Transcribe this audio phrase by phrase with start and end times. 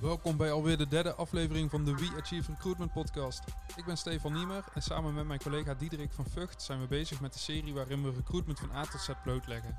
[0.00, 3.42] Welkom bij alweer de derde aflevering van de We Achieve Recruitment podcast.
[3.76, 7.20] Ik ben Stefan Niemer en samen met mijn collega Diederik van Vught zijn we bezig
[7.20, 9.78] met de serie waarin we recruitment van A tot Z blootleggen.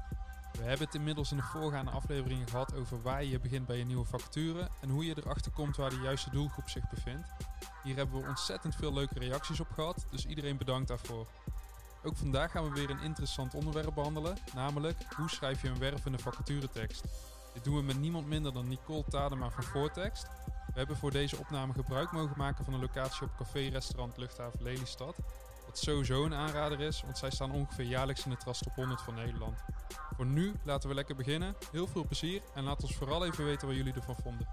[0.52, 3.86] We hebben het inmiddels in de voorgaande afleveringen gehad over waar je begint bij je
[3.86, 7.27] nieuwe vacature en hoe je erachter komt waar de juiste doelgroep zich bevindt.
[7.83, 11.27] Hier hebben we ontzettend veel leuke reacties op gehad, dus iedereen bedankt daarvoor.
[12.03, 16.19] Ook vandaag gaan we weer een interessant onderwerp behandelen, namelijk hoe schrijf je een wervende
[16.19, 17.06] vacaturetekst.
[17.54, 20.28] Dit doen we met niemand minder dan Nicole Tadema van Voortekst.
[20.46, 25.15] We hebben voor deze opname gebruik mogen maken van een locatie op café-restaurant Luchthaven Lelystad.
[25.65, 29.01] Wat sowieso een aanrader is, want zij staan ongeveer jaarlijks in de Trust Top 100
[29.01, 29.60] van Nederland.
[30.15, 31.55] Voor nu laten we lekker beginnen.
[31.71, 34.47] Heel veel plezier en laat ons vooral even weten wat jullie ervan vonden.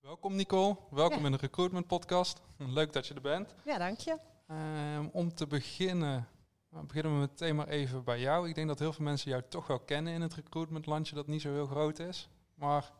[0.00, 1.24] Welkom Nicole, welkom Ja.
[1.26, 2.40] in de Recruitment Podcast.
[2.56, 3.54] Leuk dat je er bent.
[3.64, 4.18] Ja, dank je.
[4.46, 6.28] Ehm, om te beginnen,
[6.70, 8.48] nou, beginnen we meteen maar even bij jou.
[8.48, 11.40] Ik denk dat heel veel mensen jou toch wel kennen in het recruitmentlandje dat niet
[11.40, 12.28] zo heel groot is.
[12.54, 12.92] Maar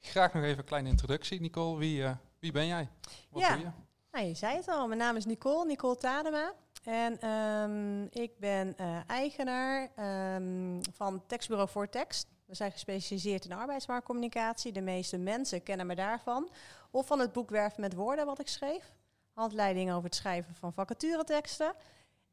[0.00, 1.40] graag nog even een kleine introductie.
[1.40, 2.88] Nicole, wie, eh, wie ben jij?
[3.30, 3.54] Wat Ja.
[3.54, 3.70] doe je?
[4.10, 6.52] Nou, je zei het al, mijn naam is Nicole, Nicole Tadema.
[6.84, 12.26] En ehm, ik ben eh, eigenaar ehm, van tekstbureau voor tekst.
[12.44, 14.72] We zijn gespecialiseerd in arbeidsmarktcommunicatie.
[14.72, 16.48] De meeste mensen kennen me daarvan.
[16.90, 18.92] Of van het boek Werven met Woorden wat ik schreef.
[19.32, 21.74] Handleiding over het schrijven van vacatureteksten.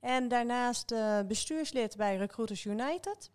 [0.04, 3.32] En daarnaast eh, bestuurslid bij Recruiters United.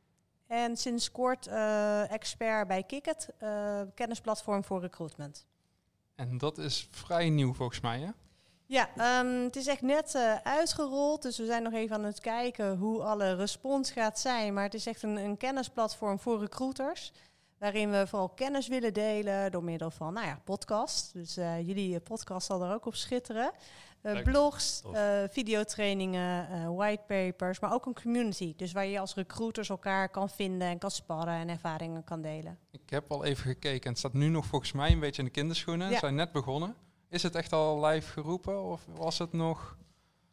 [0.46, 5.46] En sinds kort eh, expert bij Kicket, eh, kennisplatform voor recruitment.
[6.14, 8.10] En dat is vrij nieuw volgens mij, hè?
[8.66, 12.76] Ja, ehm, het is echt net uitgerold, dus we zijn nog even aan het kijken
[12.76, 14.54] hoe alle respons gaat zijn.
[14.54, 17.12] Maar het is echt een, een kennisplatform voor recruiters,
[17.58, 21.12] waarin we vooral kennis willen delen door middel van, nou ja, podcast.
[21.12, 23.52] Dus jullie podcast zal er ook op schitteren.
[24.02, 28.54] Eh, blogs, eh, videotrainingen, eh, whitepapers, maar ook een community.
[28.56, 32.58] Dus waar je als recruiters elkaar kan vinden en kan sparren en ervaringen kan delen.
[32.70, 35.28] Ik heb al even gekeken en het staat nu nog volgens mij een beetje in
[35.28, 35.86] de kinderschoenen.
[35.86, 35.92] Ja.
[35.92, 36.74] We zijn net begonnen.
[37.08, 39.76] Is het echt al live geroepen of was het nog...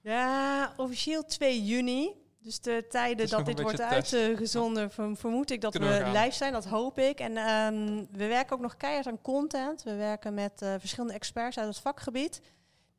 [0.02, 2.24] Ja, officieel 2 juni.
[2.40, 4.14] Dus de tijden dat dit wordt test.
[4.14, 6.54] uitgezonden, verm- vermoed ik dat Kunnen we live zijn.
[6.54, 7.20] Dat hoop ik.
[7.20, 9.84] En ehm, we werken ook nog keihard aan content.
[9.84, 12.42] We werken met verschillende experts uit het vakgebied.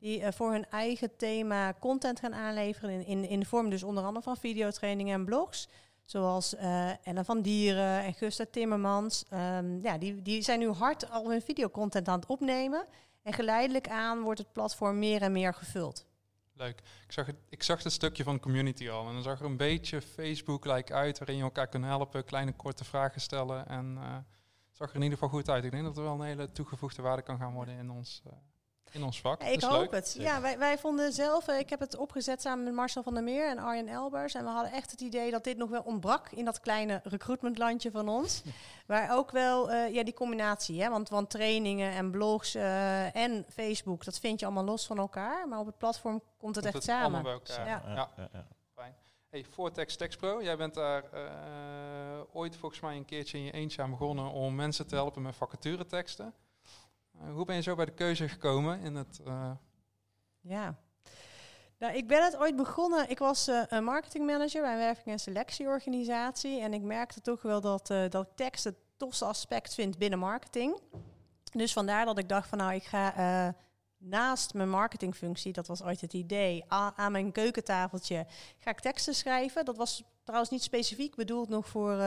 [0.07, 2.89] Die eh, voor hun eigen thema content gaan aanleveren.
[2.89, 5.67] In, in, in de vorm dus onder andere van videotrainingen en blogs.
[6.05, 9.25] Zoals eh Ellen van Dieren en Gusta Timmermans.
[9.29, 12.85] Ehm, ja, die, die zijn nu hard al hun videocontent aan het opnemen.
[13.21, 16.05] En geleidelijk aan wordt het platform meer en meer gevuld.
[16.53, 16.79] Leuk.
[17.05, 19.57] Ik zag, het, ik zag het stukje van community al en dan zag er een
[19.57, 23.67] beetje Facebook-like uit, waarin je elkaar kan helpen, kleine korte vragen stellen.
[23.67, 25.63] En het zag er in ieder geval goed uit.
[25.63, 28.21] Ik denk dat er wel een hele toegevoegde waarde kan gaan worden in ons,
[28.91, 29.41] in ons vak.
[29.41, 29.91] Ja, ik hoop leuk.
[29.91, 30.15] het.
[30.19, 33.23] Ja, wij, wij vonden zelf, eh, ik heb het opgezet samen met Marcel van der
[33.23, 34.33] Meer en Arjen Elbers.
[34.33, 37.91] En we hadden echt het idee dat dit nog wel ontbrak in dat kleine recruitmentlandje
[37.91, 38.41] van ons.
[38.87, 43.45] Waar ook wel, eh, ja, die combinatie, hè, want, want trainingen en blogs eh, en
[43.49, 45.47] Facebook, dat vind je allemaal los van elkaar.
[45.47, 47.23] Maar op het platform komt het Komt echt het samen.
[47.23, 47.67] bij elkaar.
[47.67, 47.81] Ja.
[47.85, 48.09] Ja.
[48.15, 48.45] ja, ja.
[49.29, 51.03] Hey, Vortex TextPro, jij bent daar
[52.33, 55.35] ooit volgens mij een keertje in je eentje aan begonnen om mensen te helpen met
[55.35, 56.33] vacatureteksten.
[57.21, 59.19] Eh, hoe ben je zo bij de keuze gekomen in het...
[59.25, 59.51] eh,
[60.41, 60.75] Ja.
[61.79, 63.09] Nou, ik ben het ooit begonnen.
[63.09, 66.61] Ik was eh, een marketingmanager bij een werving- en selectieorganisatie.
[66.61, 70.79] En ik merkte toch wel dat, dat ik tekst het tofste aspect vind binnen marketing.
[71.51, 73.55] Dus vandaar dat ik dacht van nou, ik ga
[73.97, 78.25] naast mijn marketingfunctie, dat was ooit het idee, aan mijn keukentafeltje
[78.59, 79.65] ga ik teksten schrijven.
[79.65, 81.97] Dat was trouwens niet specifiek bedoeld nog voor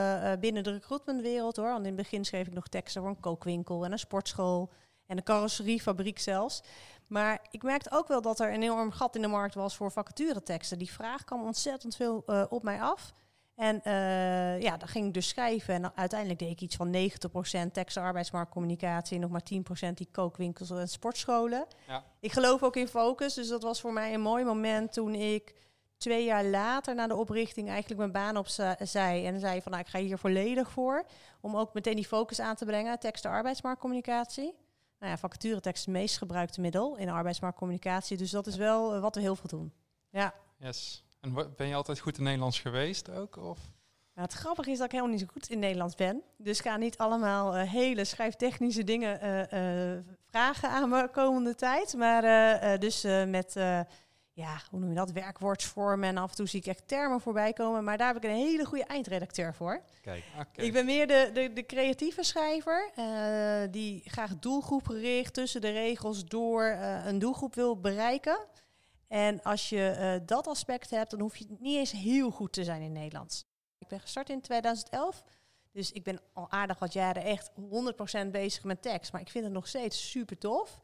[0.41, 1.69] binnen de recruitmentwereld hoor.
[1.71, 4.71] Want in het begin schreef ik nog teksten voor een kookwinkel en een sportschool
[5.11, 6.63] en een carrosseriefabriek zelfs.
[7.07, 9.93] Maar ik merkte ook wel dat er een enorm gat in de markt was voor
[9.93, 10.79] vacatureteksten.
[10.79, 13.13] Die vraag kwam ontzettend veel eh, op mij af.
[13.55, 15.75] En eh, ja, dan ging ik dus schrijven.
[15.75, 16.95] En uiteindelijk deed ik iets van
[17.69, 19.19] 90% tekst- en arbeidsmarktcommunicatie.
[19.19, 19.43] Nog maar
[19.89, 21.67] 10% die kookwinkels en sportscholen.
[21.87, 22.05] Ja.
[22.21, 23.35] Ik geloof ook in focus.
[23.35, 25.55] Dus dat was voor mij een mooi moment toen ik
[25.97, 29.27] twee jaar later na de oprichting eigenlijk mijn baan opzij.
[29.27, 31.05] En zei van nou, ik ga hier volledig voor.
[31.41, 32.99] Om ook meteen die focus aan te brengen.
[32.99, 34.55] Tekst- en arbeidsmarktcommunicatie.
[35.01, 38.17] Nou ja, vacaturetekst het meest gebruikte middel in arbeidsmarktcommunicatie.
[38.17, 39.73] Dus dat is wel eh, wat we heel veel doen.
[40.11, 40.35] Ja.
[40.59, 41.05] yes.
[41.21, 43.37] En ben je altijd goed in Nederlands geweest ook?
[43.37, 43.59] Of?
[44.15, 46.23] Nou, het grappige is dat ik helemaal niet zo goed in Nederlands ben.
[46.37, 49.21] Dus ga niet allemaal eh, hele schrijftechnische dingen
[49.51, 51.95] eh, vragen aan me komende tijd.
[51.95, 53.57] Maar dus met,
[54.41, 56.09] ja, hoe noem je dat, werkwoordsvormen.
[56.09, 57.85] En af en toe zie ik echt termen voorbij komen.
[57.85, 59.83] Maar daar heb ik een hele goede eindredacteur voor.
[60.03, 60.63] Kijk, Oké.
[60.63, 62.91] Ik ben meer de, de, de creatieve schrijver.
[62.95, 68.39] eh, die graag doelgroepgericht tussen de regels door eh, een doelgroep wil bereiken.
[69.09, 72.65] En als je eh, dat aspect hebt, dan hoef je niet eens heel goed te
[72.65, 73.45] zijn in Nederlands.
[73.79, 75.25] Ik ben gestart in 2011.
[75.73, 77.51] Dus ik ben al aardig wat jaren echt
[78.27, 79.13] 100% bezig met tekst.
[79.13, 80.79] Maar ik vind het nog steeds super tof.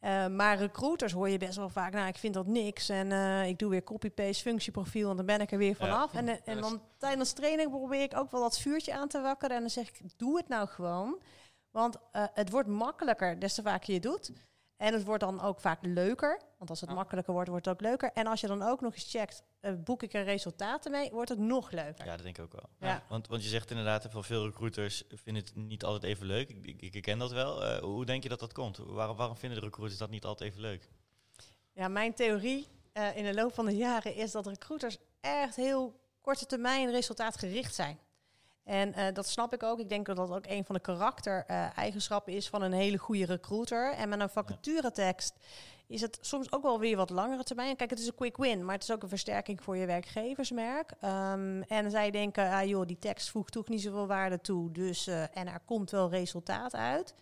[0.00, 2.88] Uh, maar recruiters hoor je best wel vaak, nou, ik vind dat niks.
[2.88, 6.12] En uh, ik doe weer copy-paste functieprofiel en dan ben ik er weer vanaf.
[6.12, 6.18] Ja.
[6.18, 9.56] En, en, en dan tijdens training probeer ik ook wel dat vuurtje aan te wakkeren.
[9.56, 11.20] En dan zeg ik, doe het nou gewoon.
[11.70, 14.32] Want uh, het wordt makkelijker des te vaker je doet.
[14.78, 16.40] En het wordt dan ook vaak leuker.
[16.58, 18.12] Want als het makkelijker wordt, wordt het ook leuker.
[18.12, 21.28] En als je dan ook nog eens checkt, uh, boek ik er resultaten mee, wordt
[21.28, 22.04] het nog leuker.
[22.04, 22.90] Ja, dat denk ik ook wel.
[22.90, 23.02] Ja.
[23.08, 26.48] Want, want je zegt inderdaad, van veel recruiters vinden het niet altijd even leuk.
[26.48, 27.64] Ik, ik, ik ken dat wel.
[27.64, 28.76] Uh, hoe denk je dat dat komt?
[28.76, 30.88] Waarom, waarom vinden de recruiters dat niet altijd even leuk?
[31.72, 36.00] Ja, mijn theorie uh, in de loop van de jaren is dat recruiters echt heel
[36.20, 37.98] korte termijn resultaatgericht zijn.
[38.68, 39.78] En uh, dat snap ik ook.
[39.78, 43.24] Ik denk dat dat ook een van de karaktereigenschappen uh, is van een hele goede
[43.24, 43.92] recruiter.
[43.92, 45.34] En met een vacaturetekst
[45.86, 47.76] is het soms ook wel weer wat langere termijn.
[47.76, 50.92] Kijk, het is een quick win, maar het is ook een versterking voor je werkgeversmerk.
[51.04, 54.72] Um, en zij denken, ah joh, die tekst voegt toch niet zoveel waarde toe.
[54.72, 57.14] Dus, uh, en er komt wel resultaat uit.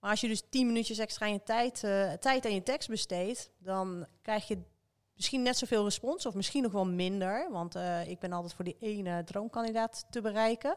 [0.00, 1.80] Maar als je dus tien minuutjes extra in je tijd,
[2.20, 4.58] tijd aan je tekst besteedt, dan krijg je
[5.14, 7.48] misschien net zoveel respons of misschien nog wel minder.
[7.50, 10.76] Want uh, ik ben altijd voor die ene droomkandidaat te bereiken.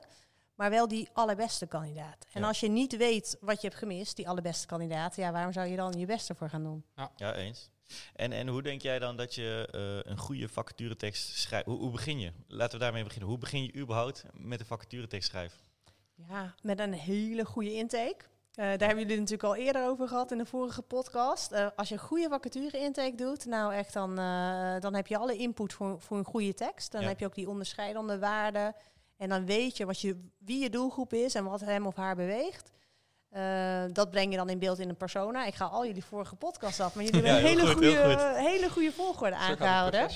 [0.55, 2.25] Maar wel die allerbeste kandidaat.
[2.33, 2.47] En ja.
[2.47, 5.75] als je niet weet wat je hebt gemist, die allerbeste kandidaat, ja, waarom zou je
[5.75, 6.85] dan je beste voor gaan doen?
[6.95, 7.69] Ja, ja eens.
[8.15, 11.65] En, en hoe denk jij dan dat je uh, een goede vacaturetekst schrijft?
[11.65, 12.31] Hoe, hoe, begin je?
[12.47, 13.29] Laten we daarmee beginnen.
[13.29, 15.59] Hoe begin je überhaupt met een vacaturetekst schrijven?
[16.13, 18.25] Ja, met een hele goede intake.
[18.55, 21.51] Uh, daar hebben jullie het natuurlijk al eerder over gehad in de vorige podcast.
[21.51, 25.17] Uh, als je een goede vacature intake doet, nou echt, dan, uh, dan heb je
[25.17, 26.91] alle input voor, voor een goede tekst.
[26.91, 27.07] Dan ja.
[27.07, 28.75] heb je ook die onderscheidende waarden.
[29.17, 32.15] En dan weet je, wat je wie je doelgroep is en wat hem of haar
[32.15, 32.71] beweegt.
[33.93, 35.45] dat breng je dan in beeld in een persona.
[35.45, 38.69] Ik ga al jullie vorige podcast af, maar jullie hebben een hele, goed, goede, hele
[38.69, 40.09] goede volgorde aangehouden.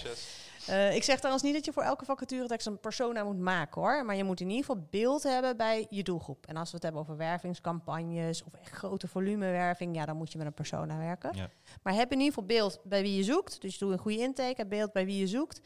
[0.70, 4.06] Uh, ik zeg trouwens niet dat je voor elke vacaturetekst een persona moet maken hoor.
[4.06, 6.48] Maar je moet in ieder geval beeld hebben bij je doelgroep.
[6.48, 10.38] En als we het hebben over wervingscampagnes of echt grote volumewerving, ja, dan moet je
[10.38, 11.36] met een persona werken.
[11.36, 11.50] Ja.
[11.84, 13.62] Maar heb in ieder geval beeld bij wie je zoekt.
[13.62, 15.62] Dus doe een goede intake, heb beeld bij wie je zoekt.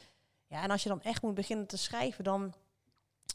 [0.47, 2.53] Ja, en als je dan echt moet beginnen te schrijven, dan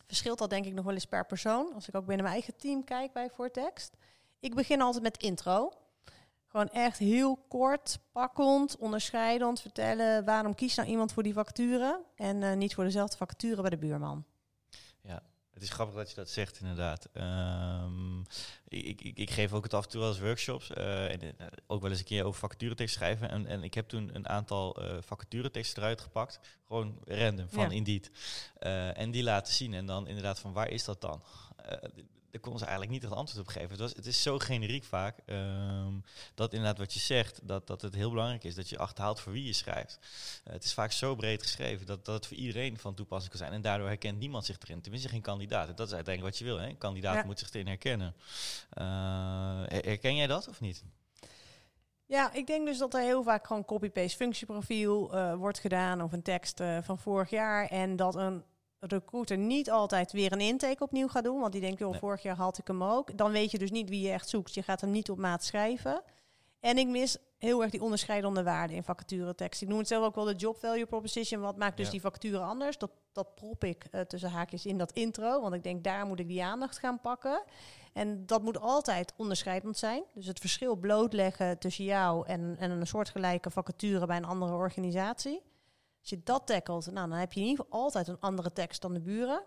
[0.06, 1.74] verschilt dat denk ik nog wel eens per persoon.
[1.74, 3.96] Als ik ook binnen mijn eigen team kijk bij Voortekst.
[4.40, 5.72] Ik begin altijd met intro.
[6.48, 12.42] Gewoon echt heel kort, pakkend, onderscheidend vertellen waarom kiest nou iemand voor die vacature en
[12.42, 14.24] uh, niet voor dezelfde vacature bij de buurman.
[15.00, 17.08] Ja, het is grappig dat je dat zegt inderdaad.
[17.12, 18.26] Um,
[18.68, 21.80] ik, ik, ik, geef ook het af en toe eens workshops uh, en uh, ook
[21.80, 23.30] wel eens een keer over vacaturetekst schrijven.
[23.30, 27.76] En, en ik heb toen een aantal vacatureteksten eruit gepakt, gewoon random van ja.
[27.76, 28.10] Indeed.
[28.94, 31.22] en die laten zien en dan inderdaad van waar is dat dan?
[32.30, 33.70] Daar kon ze eigenlijk niet het antwoord op geven.
[33.70, 36.04] Het, was, het is zo generiek vaak um,
[36.34, 39.32] dat inderdaad wat je zegt, dat, dat het heel belangrijk is dat je achterhaalt voor
[39.32, 39.98] wie je schrijft.
[40.46, 43.40] Uh, het is vaak zo breed geschreven dat, dat het voor iedereen van toepassing kan
[43.40, 43.52] zijn.
[43.52, 44.80] En daardoor herkent niemand zich erin.
[44.80, 45.68] Tenminste geen kandidaat.
[45.68, 46.60] En dat is uiteindelijk wat je wil.
[46.60, 46.68] Hè?
[46.68, 47.24] Een kandidaat ja.
[47.24, 48.14] moet zich erin herkennen.
[48.78, 48.84] Uh,
[49.66, 50.84] herken jij dat of niet?
[52.06, 56.12] Ja, ik denk dus dat er heel vaak gewoon copy-paste functieprofiel uh, wordt gedaan of
[56.12, 57.66] een tekst van vorig jaar.
[57.66, 58.44] En dat een
[58.78, 61.40] recruiter niet altijd weer een intake opnieuw gaat doen.
[61.40, 62.00] Want die denkt, joh, nee.
[62.00, 63.16] vorig jaar had ik hem ook.
[63.16, 64.54] Dan weet je dus niet wie je echt zoekt.
[64.54, 66.02] Je gaat hem niet op maat schrijven.
[66.60, 69.62] En ik mis heel erg die onderscheidende waarden in vacaturetekst.
[69.62, 71.40] Ik noem het zelf ook wel de job value proposition.
[71.40, 71.92] Wat maakt dus ja.
[71.92, 72.78] die vacature anders?
[72.78, 75.40] Dat, dat prop ik uh, tussen haakjes in dat intro.
[75.40, 77.42] Want ik denk, daar moet ik die aandacht gaan pakken.
[77.92, 80.02] En dat moet altijd onderscheidend zijn.
[80.14, 85.42] Dus het verschil blootleggen tussen jou en, en een soortgelijke vacature bij een andere organisatie.
[86.08, 88.82] Als je dat tackelt, nou, dan heb je in ieder geval altijd een andere tekst
[88.82, 89.42] dan de buren.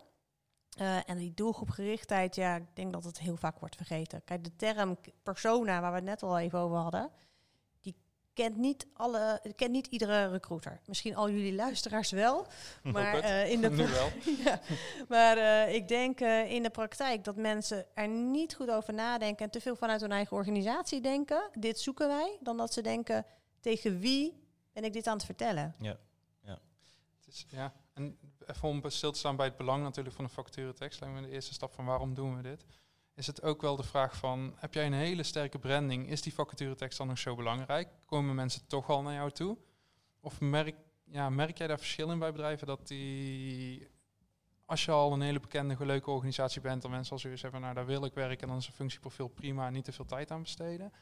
[0.82, 4.24] Uh, en die doelgroepgerichtheid, ja, ik denk dat het heel vaak wordt vergeten.
[4.24, 7.10] Kijk, de term persona, waar we het net al even over hadden,
[7.80, 7.96] die
[8.34, 10.82] kent niet, alle, kent niet iedere recruiter.
[10.86, 12.48] Misschien al jullie luisteraars wel.
[12.84, 14.10] Maar, uh, in de wel.
[14.46, 14.60] ja,
[15.08, 19.52] maar uh, ik denk in de praktijk dat mensen er niet goed over nadenken en
[19.52, 21.50] te veel vanuit hun eigen organisatie denken.
[21.54, 22.38] Dit zoeken wij.
[22.40, 23.26] Dan dat ze denken,
[23.60, 25.76] tegen wie ben ik dit aan het vertellen?
[25.80, 25.98] Ja.
[27.32, 31.00] Is, ja, en even om stil te staan bij het belang natuurlijk van de vacaturetekst,
[31.00, 32.66] lijkt me de eerste stap van waarom doen we dit.
[33.16, 36.34] Is het ook wel de vraag van, heb jij een hele sterke branding, is die
[36.34, 37.90] vacaturetekst dan nog zo belangrijk?
[38.06, 39.58] Komen mensen toch al naar jou toe?
[40.20, 43.88] Of merk, ja, merk jij daar verschil in bij bedrijven dat die,
[44.66, 47.74] als je al een hele bekende, leuke organisatie bent, dan mensen al zoiets hebben, nou
[47.74, 50.32] daar wil ik werken en dan is een functieprofiel prima en niet te veel tijd
[50.32, 50.94] aan besteden?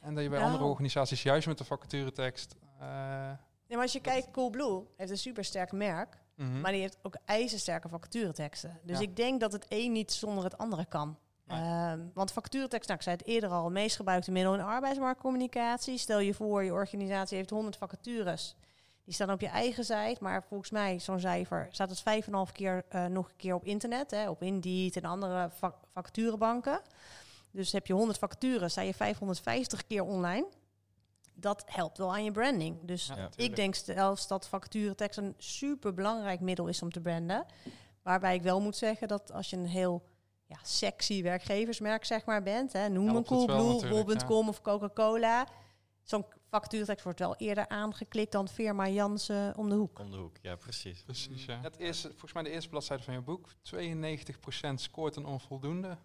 [0.00, 0.50] En dat je bij nou.
[0.50, 2.56] andere organisaties juist met de vacaturetekst...
[2.80, 3.32] Uh,
[3.70, 6.60] Nee, maar als je kijkt, Coolblue heeft een super sterk merk, mm -hmm.
[6.60, 8.80] maar die heeft ook ijzersterke vacatureteksten.
[8.82, 9.02] Dus ja.
[9.02, 11.18] ik denk dat het een niet zonder het andere kan.
[11.52, 15.98] Um, want vacaturetekst, nou, ik zei het eerder al, meest gebruikte middel in arbeidsmarktcommunicatie.
[15.98, 18.56] Stel je voor, je organisatie heeft 100 vacatures.
[19.04, 22.28] Die staan op je eigen site, maar volgens mij, zo'n cijfer, staat het vijf en
[22.28, 25.74] een half keer eh, nog een keer op internet, hè, op Indeed en andere vac
[25.92, 26.80] vacaturebanken.
[27.50, 30.46] Dus heb je 100 vacatures, sta je 550 keer online.
[31.40, 32.76] Dat helpt wel aan je branding.
[32.82, 37.46] Dus Ja, ik denk zelfs dat vacaturetekst een super belangrijk middel is om te branden.
[38.02, 40.02] Waarbij ik wel moet zeggen dat als je een heel
[40.46, 45.46] ja, sexy werkgeversmerk zeg maar bent, hè, noem een Coolblue, Bol.com of Coca-Cola.
[46.02, 49.98] Zo'n vacaturetekst wordt wel eerder aangeklikt dan firma Jansen om de hoek.
[49.98, 51.02] Om de hoek, ja precies.
[51.02, 51.60] Precies, ja.
[51.60, 53.48] Het eerste, volgens mij de eerste bladzijde van je boek.
[53.48, 55.98] 92% scoort een onvoldoende.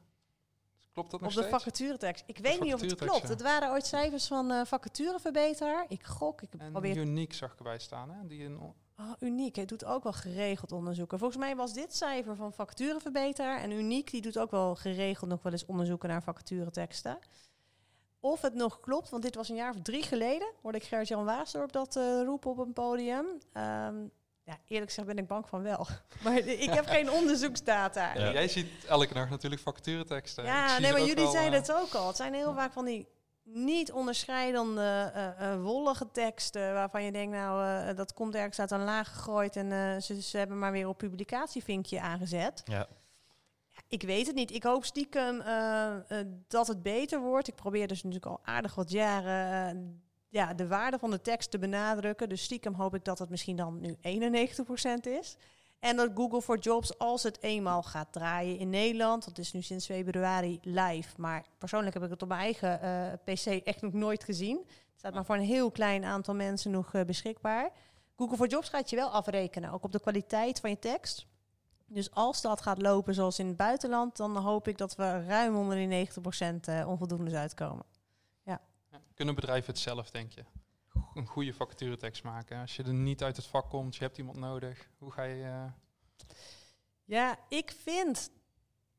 [0.95, 1.63] Klopt dat nog Op de steeds?
[1.63, 2.23] vacaturetekst.
[2.27, 3.27] Ik weet niet of het klopt.
[3.27, 5.85] Het waren ooit cijfers van vacatureverbeteraar.
[5.87, 8.27] Ik gok, ik En probeer Uniek zag ik erbij staan, hè?
[8.27, 11.19] Die een, Oh, Uniek, het doet ook wel geregeld onderzoeken.
[11.19, 13.59] Volgens mij was dit cijfer van vacatureverbeteraar.
[13.59, 17.19] En Uniek, die doet ook wel geregeld nog wel eens onderzoeken naar vacatureteksten.
[18.19, 20.53] Of het nog klopt, want dit was een jaar of drie geleden.
[20.61, 23.25] Hoorde ik Gert-Jan Waasdorp dat eh, roepen op een podium.
[23.53, 24.07] Ehm,
[24.45, 25.87] ja, eerlijk gezegd ben ik bang van wel.
[26.23, 28.13] maar ik heb geen onderzoeksdata.
[28.13, 28.31] Ja.
[28.31, 30.43] Jij ziet elke dag natuurlijk vacatureteksten.
[30.43, 32.07] Ja, nee, maar jullie zeiden eh, het ook al.
[32.07, 33.07] Het zijn heel vaak van die
[33.43, 36.73] niet onderscheidende eh, eh, wollige teksten...
[36.73, 39.55] waarvan je denkt, nou, eh, dat komt ergens uit een laag gegooid...
[39.55, 42.61] en eh, ze, ze hebben maar weer op publicatievinkje aangezet.
[42.65, 42.87] Ja,
[43.69, 44.51] Ja, ik weet het niet.
[44.51, 47.47] Ik hoop stiekem eh, eh, dat het beter wordt.
[47.47, 50.03] Ik probeer dus natuurlijk al aardig wat jaren...
[50.35, 52.29] ja, de waarde van de tekst te benadrukken.
[52.29, 53.99] Dus stiekem hoop ik dat het misschien dan nu 91%
[55.01, 55.37] is.
[55.79, 59.61] En dat Google for Jobs, als het eenmaal gaat draaien in Nederland, dat is nu
[59.61, 61.09] sinds februari live.
[61.17, 64.57] Maar persoonlijk heb ik het op mijn eigen eh, PC echt nog nooit gezien.
[64.57, 67.69] Het staat maar voor een heel klein aantal mensen nog eh, beschikbaar.
[68.15, 71.25] Google for Jobs gaat je wel afrekenen, ook op de kwaliteit van je tekst.
[71.85, 75.55] Dus als dat gaat lopen zoals in het buitenland, dan hoop ik dat we ruim
[75.55, 77.94] onder die 90% eh onvoldoendes uitkomen.
[79.15, 80.43] Kunnen bedrijven het zelf, denk je?
[81.13, 82.61] Een goede vacaturetekst maken.
[82.61, 84.89] Als je er niet uit het vak komt, je hebt iemand nodig.
[84.97, 85.43] Hoe ga je...
[85.43, 85.65] eh,
[87.03, 88.29] Ja, ik vind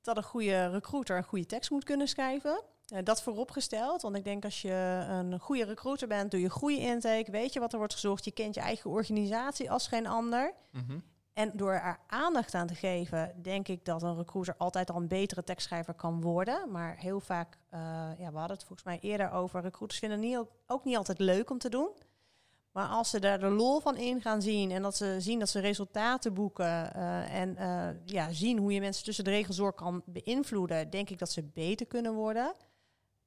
[0.00, 2.62] dat een goede recruiter een goede tekst moet kunnen schrijven.
[2.86, 6.78] Eh, dat vooropgesteld, want ik denk als je een goede recruiter bent, doe je goede
[6.80, 10.54] intake, weet je wat er wordt gezocht, je kent je eigen organisatie als geen ander.
[10.70, 10.98] mhm.
[11.36, 15.08] En door er aandacht aan te geven, denk ik dat een recruiter altijd al een
[15.08, 16.70] betere tekstschrijver kan worden.
[16.70, 17.80] Maar heel vaak, eh,
[18.18, 21.18] ja, we hadden het volgens mij eerder over, recruiters vinden het niet, ook- niet altijd
[21.18, 21.88] leuk om te doen.
[22.72, 25.48] Maar als ze daar de lol van in gaan zien en dat ze zien dat
[25.48, 29.72] ze resultaten boeken eh, en eh, ja, zien hoe je mensen tussen de regels door
[29.72, 32.54] kan beïnvloeden, denk ik dat ze beter kunnen worden.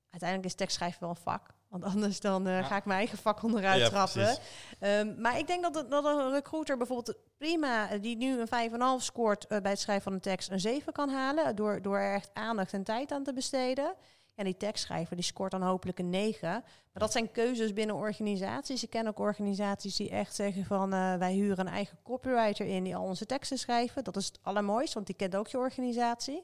[0.10, 2.64] Uiteindelijk is tekstschrijven wel een vak, want anders dan eh, Ja.
[2.64, 4.38] ga ik mijn eigen vak onderuit Ja, trappen.
[4.80, 8.48] Ehm, maar ik denk dat, het- dat een recruiter bijvoorbeeld prima, eh, die nu een
[8.48, 11.56] 5,5 scoort eh, bij het schrijven van een tekst, een 7 kan halen.
[11.56, 13.94] Door, door er echt aandacht en tijd aan te besteden.
[14.36, 16.50] En die tekstschrijver die scoort dan hopelijk een 9.
[16.50, 18.84] Maar dat zijn keuzes binnen organisaties.
[18.84, 22.96] Ik ken ook organisaties die echt zeggen van wij huren een eigen copywriter in die
[22.96, 24.04] al onze teksten schrijven.
[24.04, 26.44] Dat is het allermooiste, want die kent ook je organisatie.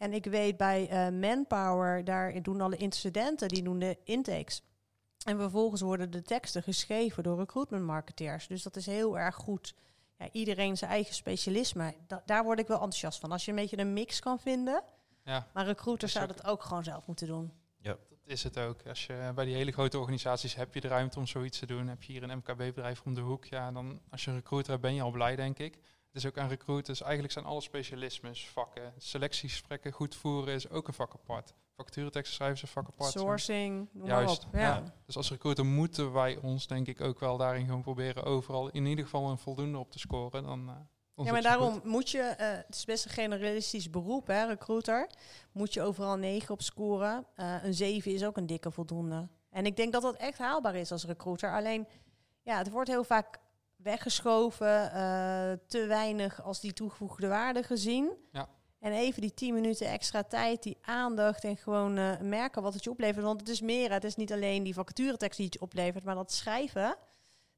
[0.00, 4.62] En ik weet bij eh, Manpower, daar doen alle intercedenten, die doen de intakes.
[5.24, 8.46] En vervolgens worden de teksten geschreven door recruitment marketeers.
[8.46, 9.74] Dus dat is heel erg goed.
[10.18, 11.94] Ja, iedereen zijn eigen specialisme.
[12.06, 13.32] Da- daar word ik wel enthousiast van.
[13.32, 14.82] Als je een beetje een mix kan vinden.
[15.24, 17.52] Ja, Maar recruiters zouden het ook gewoon zelf moeten doen.
[17.82, 18.86] dat is het ook.
[18.86, 21.88] Als je bij die hele grote organisaties heb je de ruimte om zoiets te doen.
[21.88, 23.44] Heb je hier een MKB-bedrijf om de hoek.
[23.44, 25.78] Ja, dan als je een recruiter hebt, ben je al blij, denk ik.
[26.12, 27.02] Het is ook aan recruiters.
[27.02, 28.92] Eigenlijk zijn alle specialismes vakken.
[28.98, 31.54] Selectiegesprekken goed voeren is ook een vak apart.
[31.76, 33.10] Vacatureteksten schrijven is een vak apart.
[33.10, 34.54] Sourcing, noem Juist, maar op.
[34.54, 34.76] Ja.
[34.76, 34.92] ja.
[35.06, 38.86] Dus als recruiter moeten wij ons denk ik ook wel daarin gewoon proberen overal in
[38.86, 40.42] ieder geval een voldoende op te scoren.
[40.42, 40.74] Dan, eh,
[41.14, 41.84] dan Ja, maar daarom goed.
[41.84, 45.10] moet je, eh, het is best een generalistisch beroep, hè, recruiter.
[45.52, 47.26] Moet je overal 9 op scoren.
[47.34, 49.28] Eh, een 7 is ook een dikke voldoende.
[49.50, 51.54] En ik denk dat dat echt haalbaar is als recruiter.
[51.54, 51.86] Alleen,
[52.42, 53.38] ja, het wordt heel vaak
[53.82, 58.12] weggeschoven, eh, te weinig als die toegevoegde waarde gezien.
[58.32, 58.48] Ja.
[58.78, 62.84] En even die 10 minuten extra tijd, die aandacht en gewoon eh, merken wat het
[62.84, 63.24] je oplevert.
[63.24, 66.14] Want het is meer, het is niet alleen die vacaturetekst die het je oplevert, maar
[66.14, 66.96] dat schrijven,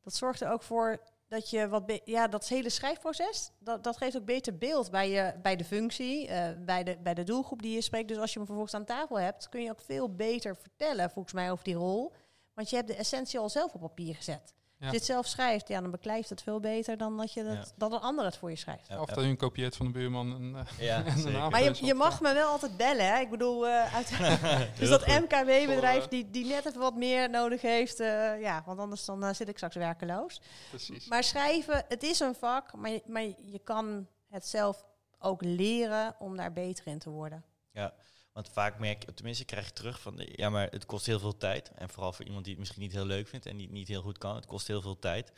[0.00, 1.00] dat zorgt er ook voor
[1.32, 5.34] dat je wat ja, dat hele schrijfproces, dat, dat geeft ook beter beeld bij, je,
[5.42, 8.08] bij de functie, eh, bij, de, bij de doelgroep die je spreekt.
[8.08, 11.34] Dus als je hem vervolgens aan tafel hebt, kun je ook veel beter vertellen, volgens
[11.34, 12.12] mij, over die rol.
[12.54, 14.54] Want je hebt de essentie al zelf op papier gezet.
[14.82, 14.88] Ja.
[14.88, 17.54] Als je het zelf schrijft, ja, dan beklijft het veel beter dan dat, je dat,
[17.54, 17.64] Ja.
[17.76, 18.86] dat een ander het voor je schrijft.
[18.88, 20.34] Ja, Of dat je een kopieert van de buurman.
[20.34, 23.20] En, eh, Ja, en Maar je, je mag me wel altijd bellen, hè?
[23.20, 24.08] Ik bedoel, eh uit,
[24.78, 29.04] dus dat eh, die, die net even wat meer nodig heeft, eh, ja, want anders
[29.04, 30.40] dan zit ik straks werkeloos.
[30.68, 31.08] Precies.
[31.08, 34.84] Maar schrijven, het is een vak, maar je, maar je kan het zelf
[35.18, 37.44] ook leren om daar beter in te worden.
[37.72, 37.92] Ja,
[38.32, 41.36] want vaak merk je, tenminste krijg je terug van, ja, maar het kost heel veel
[41.36, 41.70] tijd.
[41.74, 43.88] En vooral voor iemand die het misschien niet heel leuk vindt en die het niet
[43.88, 45.32] heel goed kan, het kost heel veel tijd.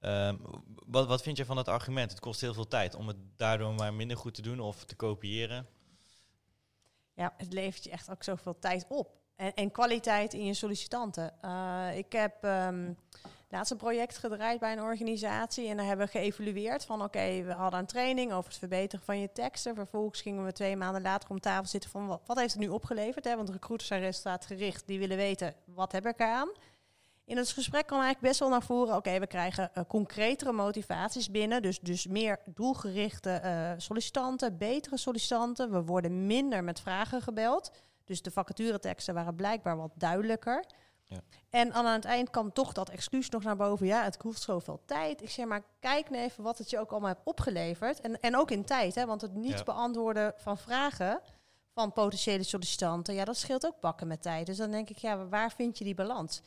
[0.00, 0.36] Ehm,
[0.86, 2.10] wat, wat vind je van dat argument?
[2.10, 4.94] Het kost heel veel tijd om het daardoor maar minder goed te doen of te
[4.94, 5.66] kopiëren.
[7.14, 9.18] Ja, het levert je echt ook zoveel tijd op.
[9.36, 11.34] En, en kwaliteit in je sollicitanten.
[11.44, 12.98] Uh, ik heb um,
[13.50, 17.52] laatst een project gedraaid bij een organisatie en daar hebben we geëvalueerd van oké, we
[17.52, 19.74] hadden een training over het verbeteren van je teksten.
[19.74, 23.24] Vervolgens gingen we twee maanden later om tafel zitten van wat, heeft het nu opgeleverd?
[23.24, 23.36] Hè?
[23.36, 26.48] Want recruiters zijn resultaatgericht, die willen weten wat heb ik aan.
[27.24, 31.30] In het gesprek kwam eigenlijk best wel naar voren, oké, we krijgen uh, concretere motivaties
[31.30, 35.70] binnen, dus, dus meer doelgerichte uh, sollicitanten, betere sollicitanten.
[35.70, 37.70] We worden minder met vragen gebeld.
[38.04, 40.64] Dus de vacatureteksten waren blijkbaar wat duidelijker.
[41.10, 41.20] Ja.
[41.50, 43.86] En aan het eind kwam toch dat excuus nog naar boven.
[43.86, 45.22] Ja, het kost zoveel tijd.
[45.22, 48.00] Ik zeg maar, kijk nou even wat het je ook allemaal hebt opgeleverd.
[48.00, 49.62] En, en ook in tijd, hè, want het niet ja.
[49.62, 51.20] beantwoorden van vragen
[51.74, 54.46] van potentiële sollicitanten, ja, dat scheelt ook bakken met tijd.
[54.46, 56.42] Dus dan denk ik, ja, waar vind je die balans?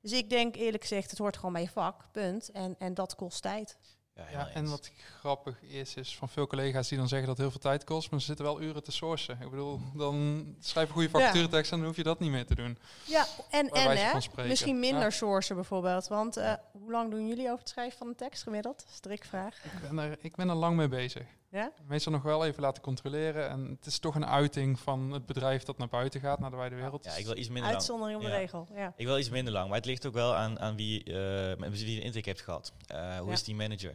[0.00, 2.50] Dus ik denk eerlijk gezegd, het hoort gewoon bij je vak, punt.
[2.50, 3.78] En, en dat kost tijd.
[4.16, 4.90] Ja, ja, en wat
[5.20, 8.10] grappig is, is van veel collega's die dan zeggen dat het heel veel tijd kost,
[8.10, 9.38] maar ze zitten wel uren te sourcen.
[9.40, 12.54] Ik bedoel, dan schrijf een goede vacaturetekst en dan hoef je dat niet meer te
[12.54, 12.78] doen.
[13.04, 15.10] Ja, en, en hè, misschien minder ja.
[15.10, 16.08] sourcen bijvoorbeeld.
[16.08, 18.84] Want uh, hoe lang doen jullie over het schrijven van een tekst gemiddeld?
[18.90, 19.64] Strikvraag.
[19.64, 21.26] Ik ben er, ik ben er lang mee bezig.
[21.54, 21.72] Ja?
[21.86, 23.48] Meestal nog wel even laten controleren.
[23.48, 26.56] En het is toch een uiting van het bedrijf dat naar buiten gaat, naar de
[26.56, 27.04] wijde wereld.
[27.04, 28.32] Ja, ik wil iets minder Uitzondering lang.
[28.32, 28.92] op de regel, ja.
[28.96, 31.82] Ik wil iets minder lang, maar het ligt ook wel aan, aan wie, uh, met
[31.82, 32.72] wie de intake hebt gehad.
[32.92, 33.94] Uh, hoe is die manager?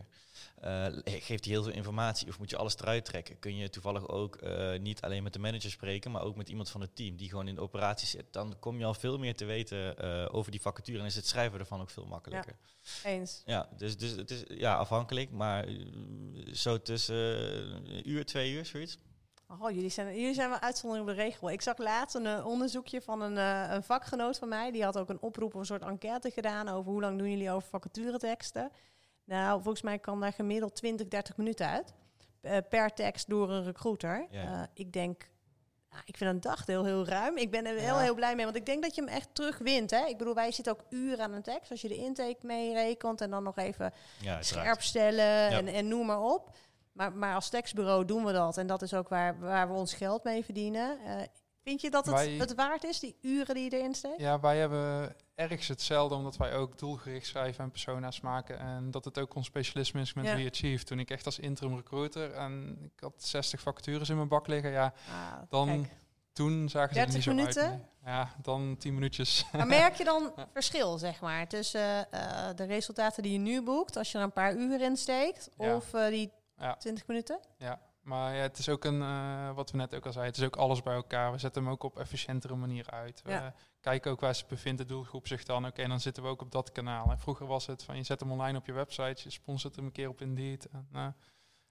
[0.63, 3.39] Uh, geeft hij heel veel informatie of moet je alles eruit trekken?
[3.39, 6.69] Kun je toevallig ook uh, niet alleen met de manager spreken, maar ook met iemand
[6.69, 8.25] van het team die gewoon in de operatie zit?
[8.31, 11.27] Dan kom je al veel meer te weten uh, over die vacature en is het
[11.27, 12.55] schrijven ervan ook veel makkelijker.
[13.03, 13.41] Ja, eens.
[13.45, 15.67] Ja, dus, dus het is ja, afhankelijk, maar
[16.53, 18.97] zo tussen een uur, twee uur, zoiets.
[19.59, 21.51] Oh, jullie zijn, jullie zijn wel uitzondering op de regel.
[21.51, 24.71] Ik zag laatst een uh, onderzoekje van een, uh, een vakgenoot van mij.
[24.71, 27.51] Die had ook een oproep of een soort enquête gedaan over hoe lang doen jullie
[27.51, 28.71] over vacatureteksten.
[29.29, 31.93] Nou, volgens mij kan daar gemiddeld 20, 30 minuten uit.
[32.41, 34.27] Uh, per tekst door een recruiter.
[34.29, 34.43] Ja.
[34.43, 35.29] Uh, ik denk,
[35.89, 37.37] nou, ik vind een dagdeel heel ruim.
[37.37, 37.99] Ik ben er heel, ja.
[37.99, 39.91] heel blij mee, want ik denk dat je hem echt terugwint.
[39.91, 40.05] Hè?
[40.05, 41.71] Ik bedoel, wij zitten ook uren aan een tekst.
[41.71, 46.05] Als je de intake meerekent en dan nog even ja, scherp stellen en, en noem
[46.05, 46.57] maar op.
[46.91, 48.57] Maar, maar als tekstbureau doen we dat.
[48.57, 50.97] En dat is ook waar, waar we ons geld mee verdienen.
[51.05, 51.21] Uh,
[51.69, 54.19] vind je dat het, wij, het waard is, die uren die je erin steekt?
[54.19, 58.59] Ja, wij hebben ergens hetzelfde, omdat wij ook doelgericht schrijven en persona's maken.
[58.59, 60.45] En dat het ook ons specialisme is met ja.
[60.45, 60.83] Achieve.
[60.83, 64.71] Toen ik echt als interim recruiter en ik had 60 vacatures in mijn bak liggen,
[64.71, 65.67] ja, ah, dan...
[65.67, 65.97] Kijk.
[66.33, 67.63] Toen zagen ze er niet zo minuten?
[67.63, 67.71] uit.
[67.71, 68.13] Nee.
[68.13, 69.45] Ja, dan 10 minuutjes.
[69.51, 70.47] Maar merk je dan ja.
[70.51, 74.31] verschil, zeg maar, tussen uh, de resultaten die je nu boekt, als je er een
[74.31, 75.75] paar uur in steekt, ja.
[75.75, 76.75] of uh, die ja.
[76.75, 77.39] 20 minuten?
[77.57, 77.79] Ja,
[78.09, 80.47] maar ja, het is ook een, uh, wat we net ook al zeiden, het is
[80.47, 81.31] ook alles bij elkaar.
[81.31, 83.21] We zetten hem ook op efficiëntere manier uit.
[83.21, 83.53] We ja.
[83.81, 85.57] kijken ook waar ze bevindt, de doelgroep zich dan.
[85.57, 87.11] Oké, okay, dan zitten we ook op dat kanaal.
[87.11, 89.85] En vroeger was het van, je zet hem online op je website, je sponsort hem
[89.85, 90.69] een keer op Indeed.
[90.69, 91.07] En, uh,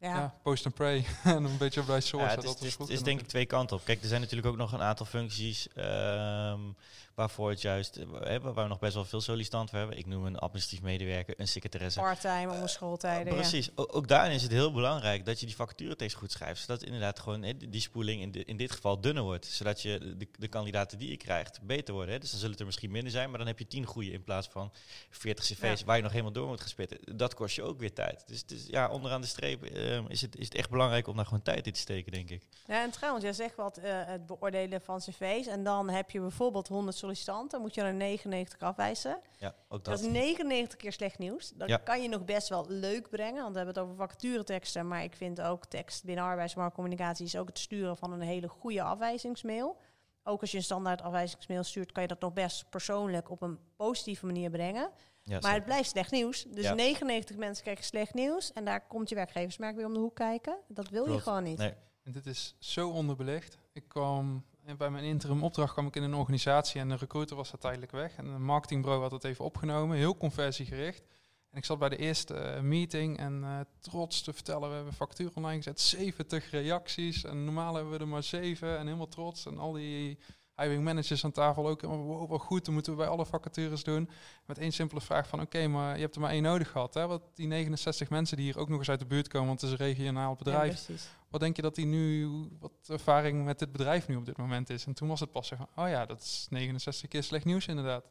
[0.00, 0.16] ja.
[0.16, 0.34] ja.
[0.42, 1.04] post and pray.
[1.24, 2.28] en een beetje bij source.
[2.28, 3.84] Ja, het is, dat is, het is denk ik twee kanten op.
[3.84, 6.76] Kijk, er zijn natuurlijk ook nog een aantal functies um,
[7.18, 9.98] waarvoor het juist, eh, waar we nog best wel veel sollicitanten voor hebben.
[9.98, 12.00] Ik noem een administratief medewerker, een secretaresse.
[12.00, 13.32] Part-time, onder schooltijden.
[13.32, 13.66] Uh, precies.
[13.66, 13.84] Ja.
[13.87, 16.61] Ook daarin is het heel belangrijk dat je die vacaturetekst goed schrijft.
[16.61, 19.46] Zodat inderdaad gewoon die spoeling in, de, in dit geval dunner wordt.
[19.46, 22.14] Zodat je de, de kandidaten die je krijgt beter worden.
[22.14, 22.20] Hè.
[22.20, 24.24] Dus dan zullen het er misschien minder zijn, maar dan heb je tien goede in
[24.24, 24.72] plaats van
[25.11, 25.87] 40 cv's ja.
[25.87, 27.16] waar je nog helemaal door moet gespitten.
[27.16, 28.22] Dat kost je ook weer tijd.
[28.26, 31.24] Dus, dus ja, onderaan de streep uh, is, het, is het echt belangrijk om daar
[31.24, 32.46] gewoon tijd in te steken, denk ik.
[32.66, 35.46] Ja, en trouwens, jij zegt wat uh, het beoordelen van cv's.
[35.46, 39.20] En dan heb je bijvoorbeeld 100 sollicitanten, moet je er 99 afwijzen.
[39.38, 39.85] Ja, ook dat.
[39.85, 41.53] dat is 99 keer slecht nieuws.
[41.55, 41.77] Dat ja.
[41.77, 44.88] kan je nog best wel leuk brengen, want we hebben het over vacatureteksten.
[44.88, 48.83] Maar ik vind ook tekst binnen arbeidsmarktcommunicatie is ook het sturen van een hele goede
[48.83, 49.77] afwijzingsmail.
[50.22, 53.59] Ook als je een standaard afwijzingsmail stuurt, kan je dat nog best persoonlijk op een
[53.77, 54.90] positieve manier brengen.
[55.28, 55.56] Ja, maar zeker.
[55.56, 56.46] het blijft slecht nieuws.
[56.48, 56.74] Dus ja.
[56.74, 58.52] 99 mensen krijgen slecht nieuws.
[58.52, 60.56] En daar komt je werkgeversmerk weer om de hoek kijken.
[60.68, 61.18] Dat wil Klopt.
[61.18, 61.58] je gewoon niet.
[61.58, 61.74] Nee.
[62.02, 63.58] En dit is zo onderbelicht.
[63.72, 64.44] Ik kwam
[64.76, 67.92] bij mijn interim opdracht kwam ik in een organisatie en de recruiter was daar tijdelijk
[67.92, 68.16] weg.
[68.16, 71.04] En een marketingbureau had het even opgenomen, heel conversiegericht.
[71.50, 74.92] En ik zat bij de eerste uh, meeting en uh, trots te vertellen, we hebben
[74.92, 77.24] factuur online gezet, 70 reacties.
[77.24, 79.46] En normaal hebben we er maar 7 en helemaal trots.
[79.46, 80.18] En al die
[80.59, 84.11] hiring managers aan tafel ook, wow, wat goed, dan moeten we bij alle vacatures doen.
[84.47, 86.94] Met één simpele vraag van, oké, okay, maar je hebt er maar één nodig gehad.
[86.94, 87.07] Hè?
[87.07, 89.71] Wat die 69 mensen die hier ook nog eens uit de buurt komen, want het
[89.71, 90.88] is een regionaal bedrijf.
[90.88, 90.94] Ja,
[91.31, 92.29] wat denk je dat die nu,
[92.61, 94.87] wat ervaring met dit bedrijf nu op dit moment is?
[94.87, 98.05] En toen was het pas van, oh ja, dat is 69 keer slecht nieuws inderdaad.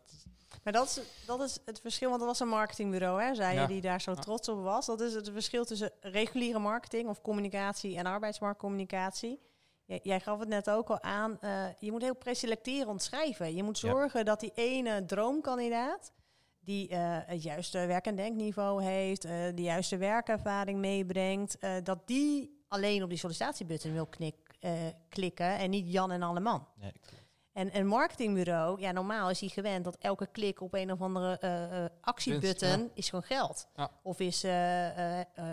[0.64, 3.62] Maar dat is, dat is het verschil, want dat was een marketingbureau, hè, zei ja.
[3.62, 4.86] je, die daar zo trots op was.
[4.86, 9.40] Dat is het verschil tussen reguliere marketing of communicatie en arbeidsmarktcommunicatie.
[9.88, 13.56] Jij gaf het net ook al aan, uh, je moet heel preselecterend schrijven.
[13.56, 14.26] Je moet zorgen ja.
[14.26, 16.12] dat die ene droomkandidaat,
[16.60, 22.08] die eh, het juiste werk- en denkniveau heeft, eh, de juiste werkervaring meebrengt, eh, dat
[22.08, 24.71] die alleen op die sollicitatiebutton wil knik, eh,
[25.10, 26.67] klikken en niet Jan en alle man.
[26.76, 27.27] Nee, klopt.
[27.58, 31.38] En een marketingbureau, ja, normaal is hij gewend dat elke klik op een of andere
[31.38, 33.67] eh, eh, actiebutton is gewoon geld.
[33.76, 33.91] Ja.
[34.02, 34.52] Of is eh,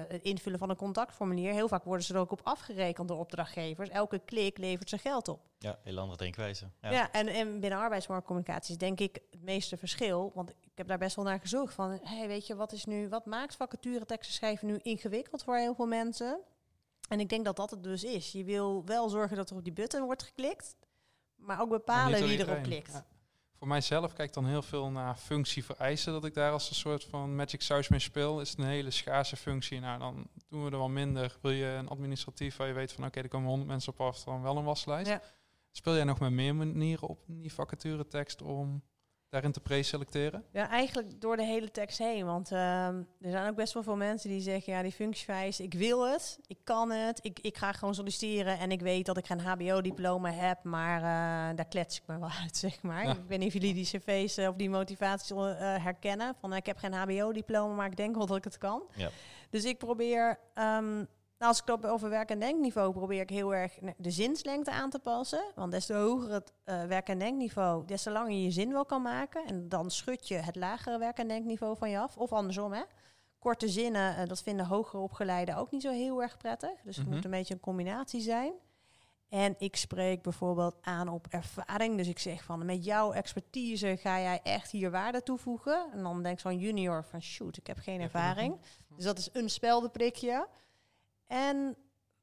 [0.09, 1.53] het invullen van een contactformulier.
[1.53, 3.89] Heel vaak worden ze er ook op afgerekend door opdrachtgevers.
[3.89, 5.41] Elke klik levert zijn geld op.
[5.59, 6.71] Ja, heel andere denkwijze.
[6.81, 6.91] Ja.
[6.91, 10.33] Ja, en, en binnen arbeidsmarktcommunicatie is denk ik het meeste verschil.
[10.35, 11.75] Want ik heb daar best wel naar gezocht.
[11.75, 15.57] Van, hey, weet je, wat is nu, wat maakt vacature teksten schrijven nu ingewikkeld voor
[15.57, 16.41] heel veel mensen?
[17.09, 18.33] En ik denk dat dat het dus is.
[18.33, 20.77] Je wil wel zorgen dat er op die button wordt geklikt.
[21.47, 22.93] Maar ook bepalen wie erop klikt.
[22.93, 23.07] Ja.
[23.59, 26.13] Voor mijzelf kijk ik dan heel veel naar functie vereisen.
[26.13, 28.41] Dat ik daar als een soort van magic saus mee speel.
[28.41, 29.81] Is het een hele schaarse functie.
[29.81, 31.39] Nou, dan doen we er wel minder.
[31.43, 34.25] Wil je een administratief waar je weet van oké, er komen 100 mensen op af,
[34.25, 35.11] dan wel een waslijst.
[35.11, 35.23] Ja.
[35.71, 38.83] Speel jij nog met meer manieren op die vacaturetekst om
[39.35, 40.45] daarin te preselecteren?
[40.53, 42.25] Ja, eigenlijk door de hele tekst heen.
[42.25, 44.73] Want ehm, er zijn ook best wel veel mensen die zeggen...
[44.73, 47.19] ja, die functievereisten, ik wil het, ik kan het...
[47.23, 50.65] Ik, ik ga gewoon solliciteren en ik weet dat ik geen hbo-diploma heb...
[50.65, 53.05] maar eh, daar klets ik me wel uit, zeg maar.
[53.05, 53.13] Ja.
[53.13, 56.35] Ik weet niet of jullie die cv's eh, of die motivatie eh, herkennen.
[56.41, 58.83] Van, ik heb geen hbo-diploma, maar ik denk wel dat ik het kan.
[58.95, 59.11] Ja.
[59.51, 60.39] Dus ik probeer...
[60.55, 61.05] ehm,
[61.45, 64.91] nou, als ik het over werk- en denkniveau probeer ik heel erg de zinslengte aan
[64.91, 65.45] te passen.
[65.55, 68.73] Want des te hoger het eh, werk- en denkniveau, des te langer je je zin
[68.73, 69.47] wel kan maken.
[69.47, 72.17] En dan schud je het lagere werk- en denkniveau van je af.
[72.17, 72.83] Of andersom, hè.
[73.39, 76.81] Korte zinnen, eh, dat vinden hoger opgeleiden ook niet zo heel erg prettig.
[76.85, 77.15] Dus het Mhm.
[77.15, 78.53] moet een beetje een combinatie zijn.
[79.29, 81.97] En ik spreek bijvoorbeeld aan op ervaring.
[81.97, 85.87] Dus ik zeg van, met jouw expertise ga jij echt hier waarde toevoegen.
[85.93, 88.57] En dan denk zo'n junior van, shoot, ik heb geen ervaring.
[88.97, 90.47] Dus dat is een speldenprikje.
[91.35, 91.77] En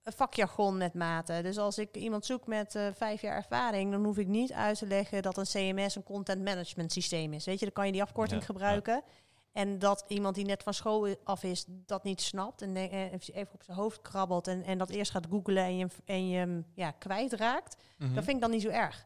[0.03, 1.39] een vakjargon met mate.
[1.43, 4.77] Dus als ik iemand zoek met eh, vijf jaar ervaring, dan hoef ik niet uit
[4.77, 7.45] te leggen dat een CMS een content management systeem is.
[7.45, 9.03] Weet je, dan kan je die afkorting Ja, gebruiken.
[9.51, 13.53] En dat iemand die net van school af is, dat niet snapt en eh, even
[13.53, 16.37] op zijn hoofd krabbelt en, en dat eerst gaat googlen en je, hem- en je
[16.37, 18.13] hem ja, kwijtraakt, Mhm.
[18.13, 19.05] dat vind ik dan niet zo erg.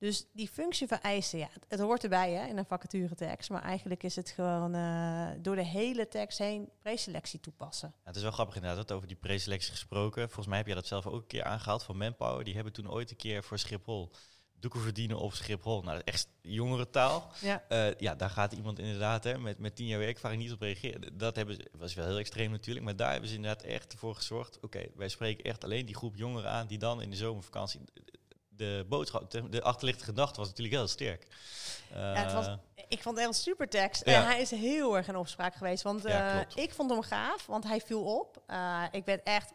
[0.00, 4.02] Dus die functie vereisen, ja, het, het hoort erbij hè, in een vacaturetekst, maar eigenlijk
[4.02, 7.92] is het gewoon eh, door de hele tekst heen preselectie toepassen.
[7.96, 10.26] Ja, het is wel grappig inderdaad, dat over die preselectie gesproken.
[10.26, 12.44] Volgens mij heb jij dat zelf ook een keer aangehaald van Manpower.
[12.44, 14.10] Die hebben toen ooit een keer voor Schiphol
[14.60, 15.82] doeken verdienen op Schiphol.
[15.82, 17.32] Nou, dat is echt jongere taal.
[17.40, 17.64] Ja.
[17.68, 21.18] Eh, ja, daar gaat iemand inderdaad hè, met, met tien jaar werkervaring niet op reageren.
[21.18, 24.14] Dat hebben ze, was wel heel extreem natuurlijk, maar daar hebben ze inderdaad echt voor
[24.14, 24.60] gezorgd.
[24.60, 27.80] Oké, wij spreken echt alleen die groep jongeren aan die dan in de zomervakantie...
[28.60, 31.26] De boodschap, de, de achterliggende gedachte was natuurlijk heel sterk.
[31.92, 32.54] Ja, het was, Eh,
[32.88, 34.04] ik vond het echt een super tekst.
[34.04, 34.14] Ja.
[34.14, 35.82] En hij is heel erg in opspraak geweest.
[35.82, 38.42] Want Ja, eh, ik vond hem gaaf, want hij viel op.
[38.46, 39.52] Eh, ik werd echt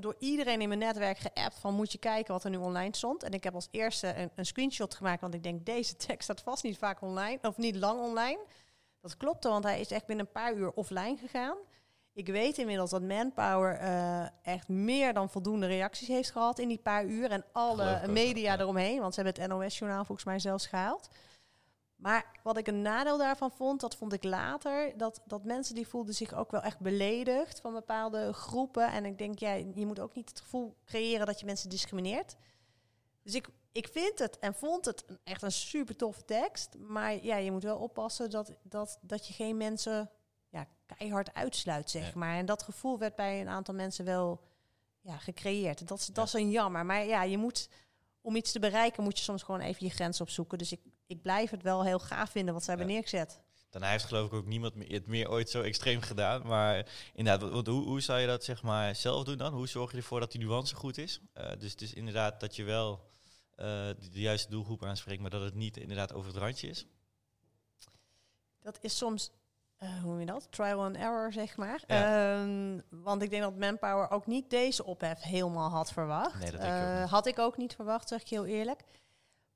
[0.00, 3.22] door iedereen in mijn netwerk geappt van moet je kijken wat er nu online stond.
[3.22, 6.40] En ik heb als eerste een, een screenshot gemaakt, want ik denk deze tekst staat
[6.40, 8.38] vast niet vaak online, of niet lang online.
[9.00, 11.56] Dat klopte, want hij is echt binnen een paar uur offline gegaan.
[12.16, 16.78] Ik weet inmiddels dat Manpower eh, echt meer dan voldoende reacties heeft gehad in die
[16.78, 17.30] paar uur.
[17.30, 18.60] En alle ook, media ja.
[18.60, 21.08] eromheen, want ze hebben het NOS-journaal volgens mij zelfs gehaald.
[21.96, 25.88] Maar wat ik een nadeel daarvan vond, dat vond ik later, dat, dat mensen die
[25.88, 28.92] voelden zich ook wel echt beledigd van bepaalde groepen.
[28.92, 32.36] En ik denk, ja, je moet ook niet het gevoel creëren dat je mensen discrimineert.
[33.22, 36.76] Dus ik, ik vind het en vond het een- echt een super toffe tekst.
[36.78, 40.10] Maar ja, je moet wel oppassen dat, dat, dat je geen mensen
[40.86, 42.12] keihard uitsluit, zeg Ja.
[42.14, 42.36] maar.
[42.36, 44.40] En dat gevoel werd bij een aantal mensen wel
[45.00, 45.88] ja, gecreëerd.
[45.88, 46.86] Dat, is- dat is een jammer.
[46.86, 47.68] Maar ja, je moet,
[48.20, 50.58] om iets te bereiken, moet je soms gewoon even je grens opzoeken.
[50.58, 53.40] Dus ik, ik blijf het wel heel gaaf vinden wat ze hebben neergezet.
[53.70, 56.46] Daarna heeft geloof ik ook niemand me- het meer ooit zo extreem gedaan.
[56.46, 59.52] Maar inderdaad, wat- hoe, hoe zou je dat zeg maar zelf doen dan?
[59.52, 61.20] Hoe zorg je ervoor dat die nuance goed is?
[61.32, 63.00] Eh, dus het is inderdaad dat je wel
[63.54, 66.86] eh, de, de juiste doelgroep aanspreekt, maar dat het niet inderdaad over het randje is.
[68.60, 69.30] Dat is soms,
[69.76, 70.46] eh, hoe noem je dat?
[70.50, 71.82] Trial and error, zeg maar.
[71.86, 72.34] Ja.
[72.34, 76.40] Ehm, want ik denk dat Manpower ook niet deze ophef helemaal had verwacht.
[76.40, 77.10] Nee, dat denk ik ook Eh.
[77.10, 78.82] Had ik ook niet verwacht, zeg ik heel eerlijk.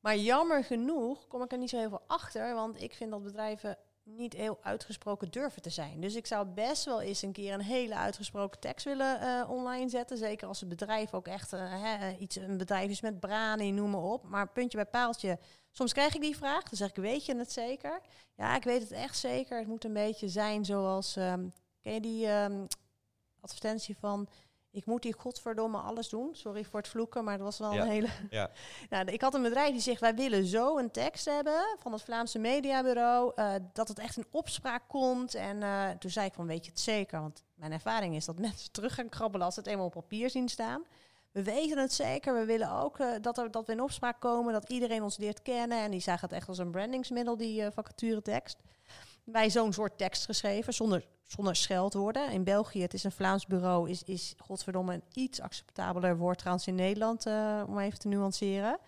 [0.00, 2.54] Maar jammer genoeg kom ik er niet zo heel veel achter.
[2.54, 6.00] Want ik vind dat bedrijven niet heel uitgesproken durven te zijn.
[6.00, 9.88] Dus ik zou best wel eens een keer een hele uitgesproken tekst willen eh, online
[9.88, 10.16] zetten.
[10.16, 14.00] Zeker als het bedrijf ook echt hè, iets, een bedrijf is met brani, noem maar
[14.00, 14.28] op.
[14.28, 15.38] Maar puntje bij paaltje.
[15.70, 16.62] Soms krijg ik die vraag.
[16.62, 18.00] Dan zeg ik, weet je het zeker?
[18.36, 19.58] Ja, ik weet het echt zeker.
[19.58, 21.16] Het moet een beetje zijn zoals...
[21.16, 21.48] ehm,
[21.80, 22.64] ken je die ehm,
[23.40, 24.28] advertentie van...
[24.72, 26.28] Ik moet hier godverdomme alles doen.
[26.34, 27.82] Sorry voor het vloeken, maar het was wel Ja.
[27.82, 28.08] een hele...
[28.30, 28.50] Ja.
[28.90, 30.00] nou, ik had een bedrijf die zegt...
[30.00, 33.32] wij willen zo een tekst hebben van het Vlaamse mediabureau...
[33.34, 35.34] eh, dat het echt in opspraak komt.
[35.34, 37.20] En eh, toen zei ik van, weet je het zeker?
[37.20, 39.46] Want mijn ervaring is dat mensen terug gaan krabbelen...
[39.46, 40.84] als ze het eenmaal op papier zien staan.
[41.32, 42.34] We weten het zeker.
[42.34, 44.52] We willen ook eh, dat, er, dat we in opspraak komen...
[44.52, 45.78] dat iedereen ons leert kennen.
[45.78, 48.58] En die zagen het echt als een brandingsmiddel, die eh vacaturetekst.
[49.24, 52.30] bij zo'n soort tekst geschreven, zonder, zonder scheldwoorden.
[52.30, 56.66] In België, het is een Vlaams bureau, is, is godverdomme een iets acceptabeler woord trouwens
[56.66, 58.78] in Nederland, uh, om even te nuanceren.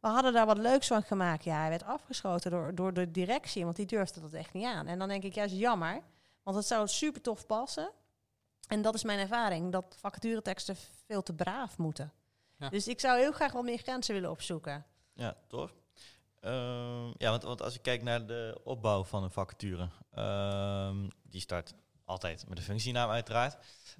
[0.00, 1.44] We hadden daar wat leuks van gemaakt.
[1.44, 4.86] Ja, hij werd afgeschoten door, door de directie, want die durfde dat echt niet aan.
[4.86, 6.00] En dan denk ik juist jammer,
[6.42, 7.90] want het zou super tof passen.
[8.66, 10.76] En dat is mijn ervaring, dat vacatureteksten
[11.06, 12.12] veel te braaf moeten.
[12.58, 12.68] Ja.
[12.68, 14.86] Dus ik zou heel graag wat meer grenzen willen opzoeken.
[15.12, 15.74] Ja, tof.
[16.40, 20.90] Ehm, ja, want, want als ik kijk naar de opbouw van een vacature, uh,
[21.22, 21.74] die start
[22.04, 23.56] altijd met de functienaam uiteraard.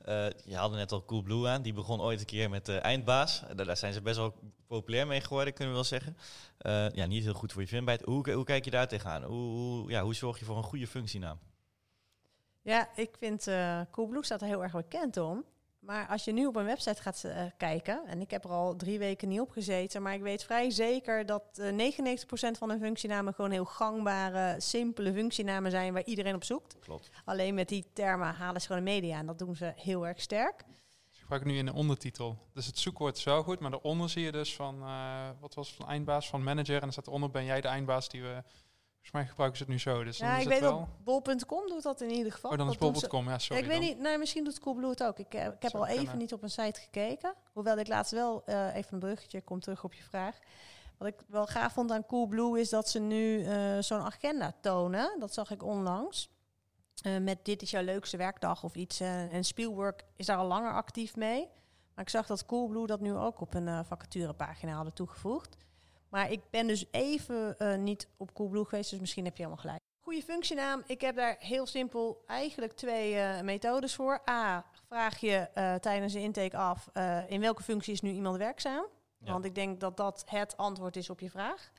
[0.09, 3.43] Uh, je haalde net al Coolblue aan, die begon ooit een keer met de eindbaas.
[3.55, 4.35] Daar zijn ze best wel
[4.67, 6.17] populair mee geworden, kunnen we wel zeggen.
[6.61, 8.09] Uh, ja, niet heel goed voor je vindbaarheid.
[8.09, 9.23] Hoe, hoe kijk je daar tegenaan?
[9.23, 11.39] Hoe, hoe, ja, hoe zorg je voor een goede functienaam?
[12.67, 15.45] Ja, ik vind uh, Coolblue staat er heel erg bekend om.
[15.79, 18.77] Maar als je nu op een website gaat uh, kijken, en ik heb er al
[18.77, 22.79] drie weken niet op gezeten, maar ik weet vrij zeker dat uh, 99% van de
[22.81, 26.77] functienamen gewoon heel gangbare, simpele functienamen zijn waar iedereen op zoekt.
[26.79, 27.11] Klopt.
[27.25, 30.21] Alleen met die termen halen ze gewoon de media en dat doen ze heel erg
[30.21, 30.65] sterk.
[31.13, 32.39] Ik gebruik nu in de ondertitel.
[32.53, 35.69] Dus het zoekwoord is wel goed, maar daaronder zie je dus van, uh, wat was
[35.69, 36.75] het, van eindbaas, van manager.
[36.75, 38.43] En dan staat eronder, ben jij de eindbaas die we
[39.07, 40.05] Volgens mij gebruiken ze het nu zo.
[40.05, 40.89] Dus ja, ik weet wel...
[41.05, 42.51] bol.com doet dat in ieder geval.
[42.51, 43.63] Oh, dan is bol.com, ja, sorry.
[43.63, 45.19] ik weet niet, nee, misschien doet Coolblue het ook.
[45.19, 47.35] Ik, uh, ik heb al even niet op een site gekeken.
[47.53, 50.39] Hoewel ik laatst wel uh, even een bruggetje, kom terug op je vraag.
[50.99, 55.17] Wat ik wel gaaf vond aan Coolblue is dat ze nu uh, zo'n agenda tonen.
[55.19, 56.31] Dat zag ik onlangs.
[57.21, 59.01] met dit is jouw leukste werkdag of iets.
[59.01, 61.49] en Spielwork is daar al langer actief mee.
[61.95, 65.57] Maar ik zag dat Coolblue dat nu ook op een vacaturepagina hadden toegevoegd.
[66.17, 69.63] Maar ik ben dus even uh, niet op Coolblue geweest, dus misschien heb je helemaal
[69.63, 69.81] gelijk.
[70.01, 70.83] Goede functienaam.
[70.87, 74.23] Ik heb daar heel simpel eigenlijk twee uh, methodes voor.
[74.31, 76.89] A, vraag je uh, tijdens de intake af
[77.29, 78.87] in welke functie is nu iemand werkzaam.
[79.19, 79.33] Ja.
[79.33, 81.71] Want ik denk dat dat het antwoord is op je vraag.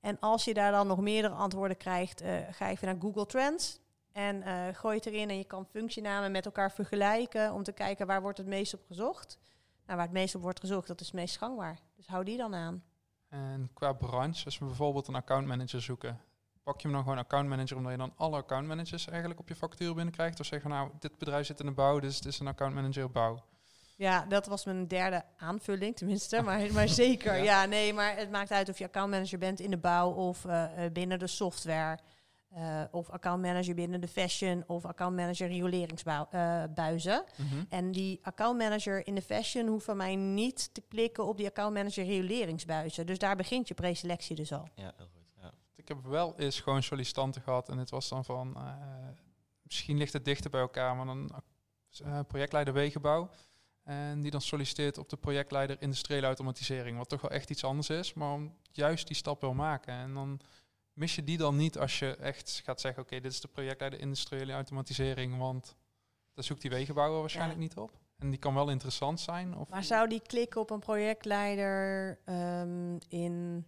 [0.00, 3.80] En als je daar dan nog meerdere antwoorden krijgt, ga even naar Google Trends.
[4.12, 8.22] En gooi het erin en je kan functienamen met elkaar vergelijken om te kijken waar
[8.22, 9.38] wordt het meest op gezocht.
[9.86, 11.78] Nou, waar het meest op wordt gezocht, dat is het meest gangbaar.
[11.96, 12.82] Dus hou die dan aan.
[13.32, 16.20] En qua branche, als we bijvoorbeeld een accountmanager zoeken,
[16.62, 19.94] pak je hem dan gewoon accountmanager omdat je dan alle accountmanagers eigenlijk op je factuur
[19.94, 20.40] binnenkrijgt?
[20.40, 23.10] Of zeg je nou, dit bedrijf zit in de bouw, dus het is een accountmanager
[23.10, 23.44] bouw?
[23.96, 26.42] Ja, dat was mijn derde aanvulling, tenminste.
[26.46, 27.42] Maar, maar zeker, ja.
[27.42, 27.64] ja.
[27.64, 31.18] nee, maar het maakt uit of je accountmanager bent in de bouw of uh, binnen
[31.18, 31.98] de software.
[32.56, 37.24] Uh, of accountmanager binnen de fashion of accountmanager rioleringsbuizen.
[37.24, 37.66] Uh, mm -hmm.
[37.68, 42.04] En die accountmanager in de fashion hoeft van mij niet te klikken op die accountmanager
[42.04, 43.06] rioleringsbuizen.
[43.06, 44.68] Dus daar begint je preselectie dus al.
[44.74, 45.22] Ja, heel goed.
[45.40, 45.52] Ja.
[45.74, 48.74] Ik heb wel eens gewoon sollicitanten gehad en het was dan van, uh,
[49.62, 51.30] misschien ligt het dichter bij elkaar, maar dan
[52.26, 53.30] projectleider wegenbouw.
[53.82, 57.90] En die dan solliciteert op de projectleider industriële automatisering, wat toch wel echt iets anders
[57.90, 59.94] is, maar om juist die stap wil maken.
[59.94, 60.40] En dan
[60.92, 64.00] mis je die dan niet als je echt gaat zeggen, oké, dit is de projectleider
[64.00, 65.76] industriële automatisering, want
[66.34, 67.64] daar zoekt die wegenbouwer waarschijnlijk ja.
[67.64, 68.00] niet op.
[68.18, 69.56] En die kan wel interessant zijn.
[69.56, 73.66] Of maar zou die klikken op een projectleider um, in,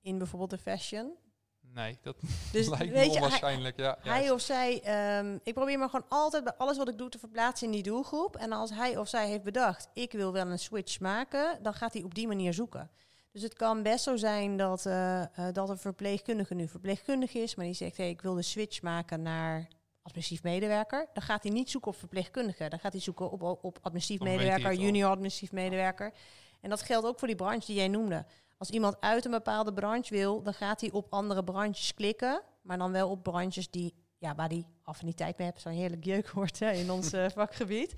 [0.00, 1.16] in bijvoorbeeld de fashion?
[1.60, 2.16] Nee, dat
[2.52, 3.76] dus lijkt me onwaarschijnlijk.
[3.76, 4.72] Hij, ja, hij of zij,
[5.18, 7.82] um, ik probeer me gewoon altijd bij alles wat ik doe te verplaatsen in die
[7.82, 8.36] doelgroep.
[8.36, 11.92] En als hij of zij heeft bedacht, ik wil wel een switch maken, dan gaat
[11.92, 12.90] hij op die manier zoeken.
[13.36, 17.54] Dus het kan best zo zijn dat, uh, uh, dat een verpleegkundige nu verpleegkundig is,
[17.54, 19.68] maar die zegt, hey, ik wil de switch maken naar
[20.02, 21.06] administratief medewerker.
[21.12, 24.36] Dan gaat hij niet zoeken op verpleegkundige, dan gaat hij zoeken op, op administratief dan
[24.36, 26.12] medewerker, junior administratief medewerker.
[26.60, 28.24] En dat geldt ook voor die branche die jij noemde.
[28.58, 32.78] Als iemand uit een bepaalde branche wil, dan gaat hij op andere branches klikken, maar
[32.78, 35.60] dan wel op branches die, ja, waar hij affiniteit mee heeft.
[35.60, 37.94] Zo'n heerlijk jeukwoord hè, in ons uh, vakgebied.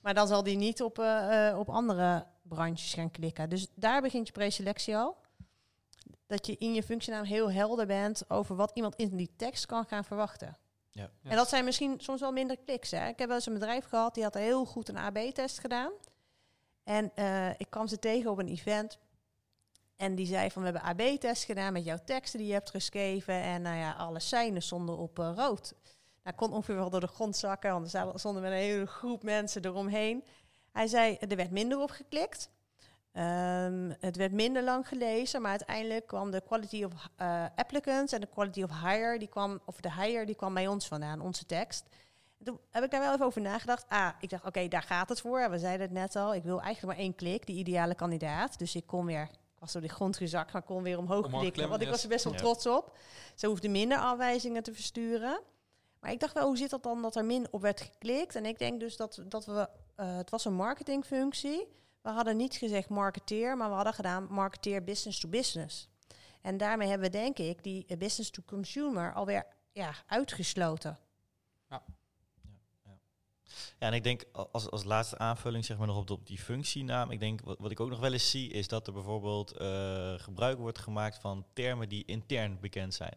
[0.00, 3.48] Maar dan zal die niet op, uh, op andere branches gaan klikken.
[3.48, 5.16] Dus daar begint je preselectie al.
[6.26, 9.84] Dat je in je functienaam heel helder bent over wat iemand in die tekst kan
[9.84, 10.58] gaan verwachten.
[10.90, 11.10] Ja.
[11.22, 12.90] En dat zijn misschien soms wel minder kliks.
[12.90, 13.08] Hè.
[13.08, 15.92] Ik heb wel eens een bedrijf gehad, die had heel goed een AB-test gedaan.
[16.84, 18.98] En uh, ik kwam ze tegen op een event.
[19.96, 23.34] En die zei van, we hebben AB-test gedaan met jouw teksten die je hebt geschreven.
[23.34, 25.74] En nou ja, alle seinen stonden op uh, rood.
[26.22, 29.22] Nou, kon ongeveer wel door de grond zakken, want er stonden met een hele groep
[29.22, 30.24] mensen eromheen.
[30.78, 32.50] Hij zei, er werd minder op geklikt.
[33.12, 38.20] Um, het werd minder lang gelezen, maar uiteindelijk kwam de quality of uh, applicants en
[38.20, 41.46] de quality of hire, die kwam, of de hire, die kwam bij ons vandaan, onze
[41.46, 41.84] tekst.
[42.38, 43.84] En toen heb ik daar wel even over nagedacht.
[43.88, 45.50] Ah, ik dacht, oké, okay, daar gaat het voor.
[45.50, 48.58] We zeiden het net al, ik wil eigenlijk maar één klik, die ideale kandidaat.
[48.58, 51.40] Dus ik kon weer, ik was door die grond gezakt, maar kon weer omhoog, omhoog
[51.40, 52.38] klikken, want ik was er best wel ja.
[52.38, 52.96] trots op.
[53.34, 55.40] Ze hoefde minder afwijzingen te versturen.
[56.00, 58.34] Maar ik dacht wel, hoe zit dat dan dat er min op werd geklikt?
[58.34, 59.68] En ik denk dus dat, dat we,
[60.00, 61.68] uh, het was een marketingfunctie.
[62.02, 65.88] We hadden niet gezegd marketeer, maar we hadden gedaan marketeer business to business.
[66.42, 70.98] En daarmee hebben we denk ik die business to consumer alweer ja, uitgesloten.
[73.78, 77.10] Ja, en ik denk als, als laatste aanvulling zeg maar nog op, die functienaam.
[77.10, 80.14] Ik denk wat, wat ik ook nog wel eens zie is dat er bijvoorbeeld eh,
[80.16, 83.16] gebruik wordt gemaakt van termen die intern bekend zijn.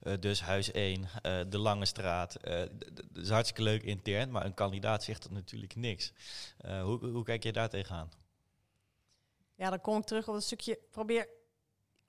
[0.00, 2.36] Eh, dus huis 1, eh, de Lange Straat.
[2.42, 6.12] dat is hartstikke leuk intern, maar een kandidaat zegt dat natuurlijk niks.
[6.64, 8.10] hoe, hoe kijk je daar tegenaan?
[9.54, 10.78] Ja, dan kom ik terug op het stukje.
[10.90, 11.28] Probeer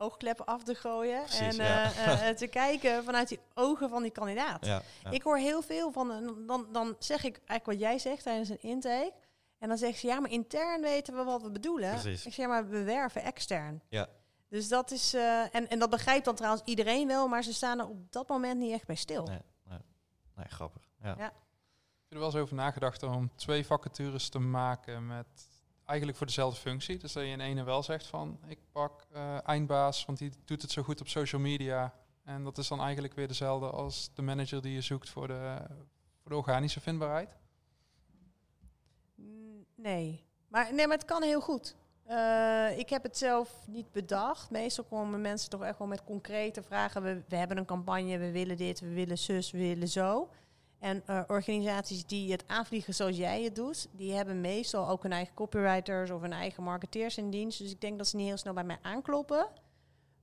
[0.01, 4.65] oogkleppen af te gooien en uh, te kijken vanuit die ogen van die kandidaat.
[4.65, 8.49] Ja, Ik hoor heel veel van, dan, dan zeg ik eigenlijk wat jij zegt tijdens
[8.49, 9.13] een intake.
[9.57, 11.89] En dan zegt ze, ja, maar intern weten we wat we bedoelen.
[11.89, 12.25] Precies.
[12.25, 13.81] Ik zeg, maar we werven extern.
[13.89, 14.07] Ja.
[14.49, 17.79] Dus dat is, uh, en, en dat begrijpt dan trouwens iedereen wel, maar ze staan
[17.79, 19.25] er op dat moment niet echt bij stil.
[19.25, 19.79] Nee, nee.
[20.35, 20.81] nee grappig.
[21.01, 21.15] Ja.
[21.17, 21.33] ja.
[22.03, 25.47] Heb er wel eens over nagedacht om twee vacatures te maken met
[25.89, 26.97] eigenlijk voor dezelfde functie.
[26.97, 30.61] Dus dat je in ene wel zegt van ik pak uh, eindbaas, want die doet
[30.61, 31.93] het zo goed op social media.
[32.23, 35.57] En dat is dan eigenlijk weer dezelfde als de manager die je zoekt voor de,
[36.21, 37.35] voor de organische vindbaarheid.
[39.75, 41.75] Nee, maar, nee, maar het kan heel goed.
[42.09, 44.49] Uh, ik heb het zelf niet bedacht.
[44.49, 47.03] Meestal komen mensen toch echt wel met concrete vragen.
[47.03, 50.29] We, we hebben een campagne, we willen dit, we willen zus, we willen zo.
[50.79, 55.11] En uh, organisaties die het aanvliegen zoals jij het doet, die hebben meestal ook hun
[55.11, 57.59] eigen copywriters of hun eigen marketeers in dienst.
[57.59, 59.47] Dus ik denk dat ze niet heel snel bij mij aankloppen.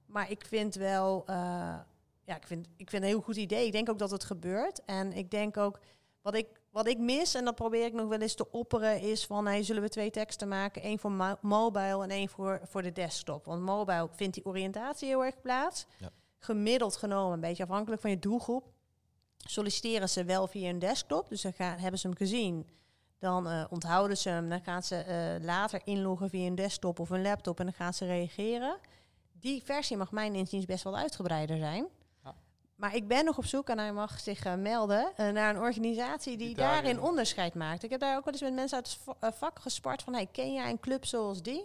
[0.06, 1.36] Maar ik vind wel, uh,
[2.24, 3.66] ja, ik vind, ik vind een heel goed idee.
[3.66, 4.84] Ik denk ook dat het gebeurt.
[4.84, 5.80] En ik denk ook,
[6.22, 9.26] wat ik, wat ik mis, en dat probeer ik nog wel eens te opperen, is
[9.26, 10.82] van, hey, zullen we twee teksten maken?
[10.82, 13.44] één voor mobile en één voor, voor de desktop.
[13.44, 15.86] Want mobile vindt die oriëntatie heel erg plaats.
[15.98, 16.10] Ja.
[16.38, 18.72] Gemiddeld genomen, een beetje afhankelijk van je doelgroep,
[19.46, 21.28] solliciteren ze wel via een desktop.
[21.28, 22.68] Dus dan gaan, hebben ze hem gezien.
[23.18, 24.48] Dan uh, onthouden ze hem.
[24.48, 25.04] Dan gaan ze
[25.38, 28.76] uh, later inloggen via een desktop of een laptop en dan gaan ze reageren.
[29.32, 31.86] Die versie mag mijn inziens best wel uitgebreider zijn.
[32.24, 32.34] Ja.
[32.74, 36.36] Maar ik ben nog op zoek en hij mag zich uh, melden naar een organisatie
[36.36, 37.82] die, daarin onderscheid maakt.
[37.82, 40.52] Ik heb daar ook wel eens met mensen uit het vak gespart van, hey, ken
[40.52, 41.64] jij een club zoals die?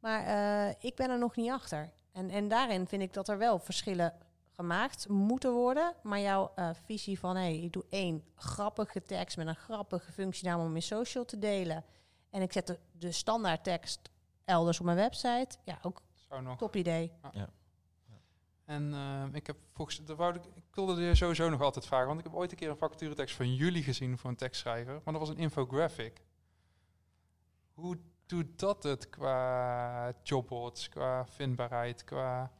[0.00, 1.90] Maar ik ben er nog niet achter.
[2.12, 4.14] En, en daarin vind ik dat er wel verschillen
[4.60, 5.94] gemaakt moeten worden.
[6.02, 10.12] Maar jouw uh, visie van, hé, hey, ik doe één grappige tekst met een grappige
[10.12, 11.84] functienaam om in social te delen.
[12.30, 14.10] En ik zet de, de standaard tekst
[14.44, 15.58] elders op mijn website.
[15.64, 16.58] Ja, ook Zou nog.
[16.58, 17.12] top idee.
[17.32, 17.48] Ja.
[18.64, 22.06] En uh, ik heb volgens de wou ik, ik wilde je sowieso nog altijd vragen,
[22.06, 25.12] want ik heb ooit een keer een vacaturetekst van jullie gezien voor een tekstschrijver, maar
[25.12, 26.22] dat was een infographic.
[27.72, 32.50] Hoe doet dat het qua jobboards, qua vindbaarheid, qua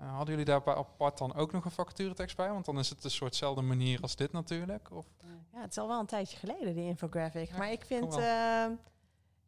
[0.00, 2.50] uh, hadden jullie daar apart dan ook nog een vacaturetekst bij?
[2.50, 4.88] Want dan is het een soortzelfde manier als dit natuurlijk.
[4.92, 5.06] Of?
[5.52, 7.56] Ja, het is al wel een tijdje geleden, die infographic.
[7.56, 8.18] maar ik vind...
[8.18, 8.64] Uh,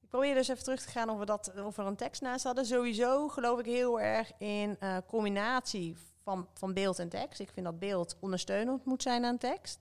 [0.00, 2.44] ik probeer dus even terug te gaan of we, dat, of er een tekst naast
[2.44, 2.66] hadden.
[2.66, 7.40] Sowieso geloof ik heel erg in uh, combinatie van, van beeld en tekst.
[7.40, 9.78] Ik vind dat beeld ondersteunend moet zijn aan tekst.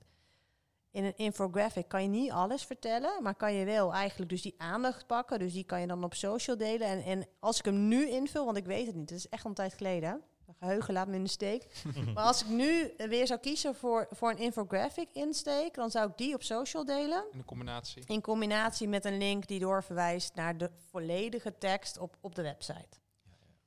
[0.92, 4.56] In een infographic kan je niet alles vertellen, maar kan je wel eigenlijk dus die
[4.58, 5.40] aandacht pakken.
[5.40, 6.88] Dus die kan je dan op social delen.
[6.88, 9.46] En, en als ik hem nu invul, want ik weet het niet, het is echt
[9.46, 11.84] een tijd geleden geheugen laat me in de steek.
[12.14, 16.18] maar als ik nu weer zou kiezen voor, voor een infographic insteek, dan zou ik
[16.18, 17.26] die op social delen.
[17.32, 18.04] In combinatie.
[18.06, 22.98] In combinatie met een link die doorverwijst naar de volledige tekst op, op de website.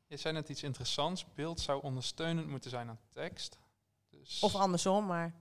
[0.07, 1.25] Je zei net iets interessants.
[1.35, 3.59] Beeld zou ondersteunend moeten zijn aan tekst.
[4.11, 5.35] Dus of andersom, maar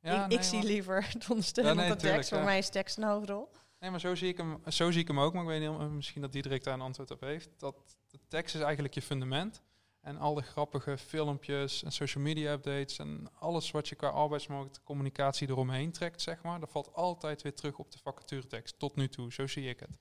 [0.00, 2.28] ja, ik, ik zie liever het ondersteunen ja, tekst.
[2.28, 3.50] Voor mij is tekst een hoofdrol.
[3.78, 5.32] Nee, maar zo zie, ik hem, zo zie ik hem ook.
[5.32, 7.50] Maar ik weet niet, misschien dat Diederik daar een antwoord op heeft.
[7.56, 9.62] Dat de tekst is eigenlijk je fundament.
[10.02, 14.80] En al de grappige filmpjes en social media updates en alles wat je qua arbeidsmarkt
[14.84, 18.78] communicatie eromheen trekt, zeg maar, dat valt altijd weer terug op de vacaturetekst.
[18.78, 19.98] Tot nu toe, zo zie ik het.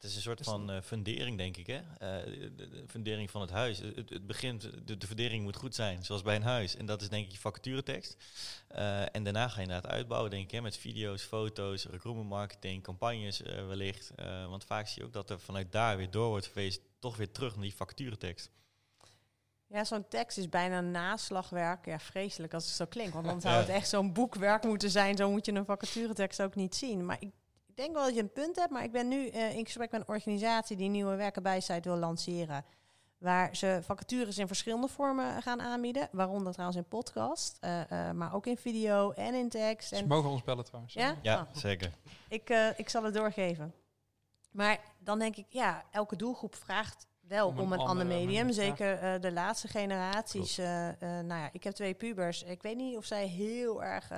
[0.00, 1.66] Het is een soort van uh, fundering, denk ik.
[1.66, 1.78] Hè?
[1.78, 3.78] Uh, de, fundering van het huis.
[3.78, 6.76] Het, het begint, de, de, fundering moet goed zijn, zoals bij een huis.
[6.76, 8.16] En dat is denk ik je vacaturetekst.
[8.72, 12.82] Uh, en daarna ga je inderdaad uitbouwen, denk ik, hè, met video's, foto's, recruitment marketing,
[12.82, 14.12] campagnes wellicht.
[14.48, 17.30] want vaak zie je ook dat er vanuit daar weer door wordt verwezen, toch weer
[17.30, 18.50] terug naar die vacaturetekst.
[19.72, 21.86] Ja, zo'n tekst is bijna naslagwerk.
[21.86, 23.12] Ja, vreselijk als het zo klinkt.
[23.12, 25.16] Want dan zou het echt zo'n boekwerk moeten zijn.
[25.16, 27.04] Zo moet je een vacaturetekst ook niet zien.
[27.04, 27.30] Maar ik,
[27.66, 28.70] ik denk wel dat je een punt hebt.
[28.70, 32.64] Maar ik ben nu uh, in gesprek met een organisatie die nieuwe werkenbijsite wil lanceren.
[33.18, 36.08] Waar ze vacatures in verschillende vormen gaan aanbieden.
[36.12, 37.58] Waaronder trouwens in podcast.
[37.60, 39.96] Uh, uh, maar ook in video en in tekst.
[39.96, 40.94] Ze mogen ons bellen trouwens.
[40.94, 41.56] Ja, ja oh.
[41.56, 41.92] zeker.
[42.28, 43.74] Ik, ik zal het doorgeven.
[44.50, 48.52] Maar dan denk ik, ja, elke doelgroep vraagt wel om, een, ander medium.
[48.52, 50.58] Zeker uh, de laatste generaties.
[50.58, 52.42] Uh, uh, nou ja, ik heb twee pubers.
[52.42, 54.10] Ik weet niet of zij heel erg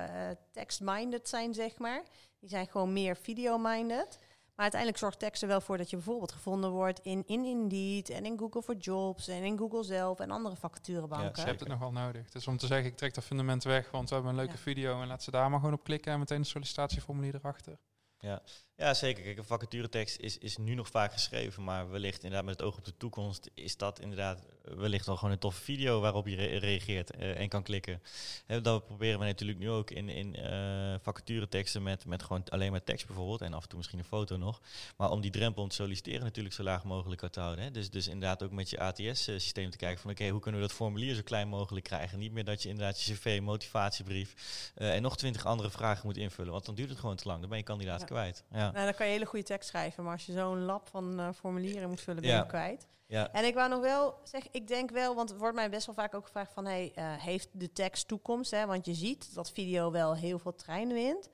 [0.51, 2.03] text-minded zijn, zeg maar.
[2.39, 4.19] Die zijn gewoon meer video-minded.
[4.55, 8.09] Maar uiteindelijk zorgt tekst er wel voor dat je bijvoorbeeld gevonden wordt in, in Indeed
[8.09, 11.31] en in Google for Jobs en in Google zelf en andere vacaturebanken.
[11.35, 12.29] Ja, Je hebt het nog wel nodig.
[12.29, 14.59] Dus om te zeggen, ik trek dat fundament weg, want we hebben een leuke Ja.
[14.59, 17.77] video en laat ze daar maar gewoon op klikken en meteen een sollicitatieformulier erachter.
[18.17, 18.41] Ja,
[18.77, 19.23] zeker.
[19.23, 22.77] Kijk, een vacaturetekst is, is nu nog vaak geschreven, maar wellicht inderdaad met het oog
[22.77, 26.57] op de toekomst is dat inderdaad wellicht wel gewoon een toffe video waarop je re-
[26.57, 28.01] reageert eh, en kan klikken.
[28.45, 30.71] Hè, dat proberen we natuurlijk nu ook in, in eh
[31.01, 34.37] vacatureteksten met, met gewoon alleen maar tekst bijvoorbeeld en af en toe misschien een foto
[34.37, 34.61] nog.
[34.97, 37.73] Maar om die drempel om te solliciteren natuurlijk zo laag mogelijk te houden.
[37.73, 40.75] Dus, dus inderdaad ook met je ATS-systeem te kijken van oké, hoe kunnen we dat
[40.75, 42.19] formulier zo klein mogelijk krijgen?
[42.19, 44.33] Niet meer dat je inderdaad je cv, motivatiebrief
[44.75, 47.39] eh, en nog twintig andere vragen moet invullen, want dan duurt het gewoon te lang.
[47.39, 48.05] Dan ben je kandidaat Ja.
[48.05, 48.43] kwijt.
[48.51, 48.62] Ja.
[48.71, 51.27] Nou, dan kan je hele goede tekst schrijven, maar als je zo'n lab van eh,
[51.35, 52.37] formulieren moet vullen, ben Ja.
[52.37, 52.87] je kwijt.
[53.05, 53.31] Ja.
[53.31, 55.95] En ik wou nog wel zeggen, ik denk wel, want het wordt mij best wel
[55.95, 58.51] vaak ook gevraagd van, hey, eh, heeft de tekst toekomst?
[58.51, 58.65] Hè?
[58.65, 61.29] Want je ziet dat video wel heel veel trein wint.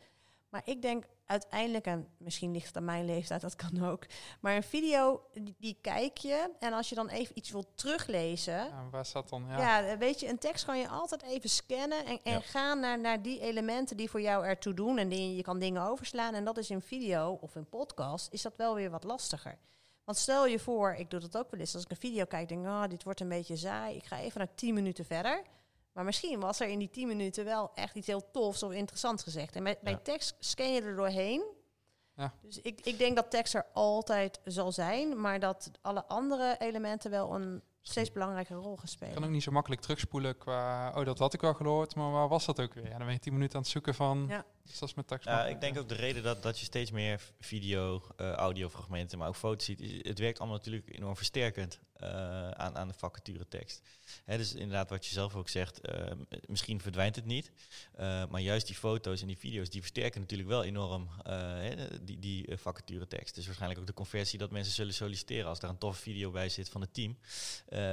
[0.50, 4.06] Maar ik denk uiteindelijk, en misschien ligt het aan mijn leeftijd, dat kan ook.
[4.40, 6.50] Maar een video, die, die kijk je.
[6.60, 9.46] En als je dan even iets wilt teruglezen, Ja, waar staat dan?
[9.48, 9.80] Ja.
[9.80, 9.98] ja.
[9.98, 12.40] weet je, een tekst kan je altijd even scannen en, en Ja.
[12.40, 14.98] gaan naar, naar die elementen die voor jou ertoe doen.
[14.98, 16.34] En die, je kan dingen overslaan.
[16.34, 19.58] En dat is in video of in podcast, is dat wel weer wat lastiger.
[20.04, 22.48] Want stel je voor, ik doe dat ook wel eens, als ik een video kijk,
[22.48, 23.96] denk ik, oh, dit wordt een beetje saai.
[23.96, 25.42] Ik ga even naar 10 minuten verder.
[26.00, 29.24] Maar misschien was er in die 10 minuten wel echt iets heel tofs of interessants
[29.24, 29.56] gezegd.
[29.56, 30.00] En bij, bij Ja.
[30.04, 31.44] tekst scan je er doorheen.
[32.16, 32.34] Ja.
[32.42, 37.12] Dus ik, ik denk dat tekst er altijd zal zijn, maar dat alle andere elementen
[37.12, 39.14] wel een steeds belangrijkere rol gaan Ik spelen.
[39.14, 42.28] kan ook niet zo makkelijk terugspoelen qua, oh dat had ik wel gehoord, maar waar
[42.28, 42.84] was dat ook weer?
[42.86, 44.46] Ja, dan ben je tien minuten aan het zoeken van, Ja.
[44.64, 46.92] dus dat is met tekst Ja, ik denk ook de reden dat, dat je steeds
[46.92, 51.80] meer video, eh audiofragmenten, maar ook foto's ziet, is, het werkt allemaal natuurlijk enorm versterkend
[52.00, 53.82] eh, aan, aan de vacaturetekst.
[54.26, 56.12] Hè, dus inderdaad, wat je zelf ook zegt, eh,
[56.48, 57.52] misschien verdwijnt het niet,
[57.96, 62.20] eh, maar juist die foto's en die video's, die versterken natuurlijk wel enorm hè, die,
[62.20, 63.36] die eh, vacaturetekst.
[63.36, 66.50] Dus waarschijnlijk ook de conversie dat mensen zullen solliciteren als daar een toffe video bij
[66.50, 67.18] zit van het team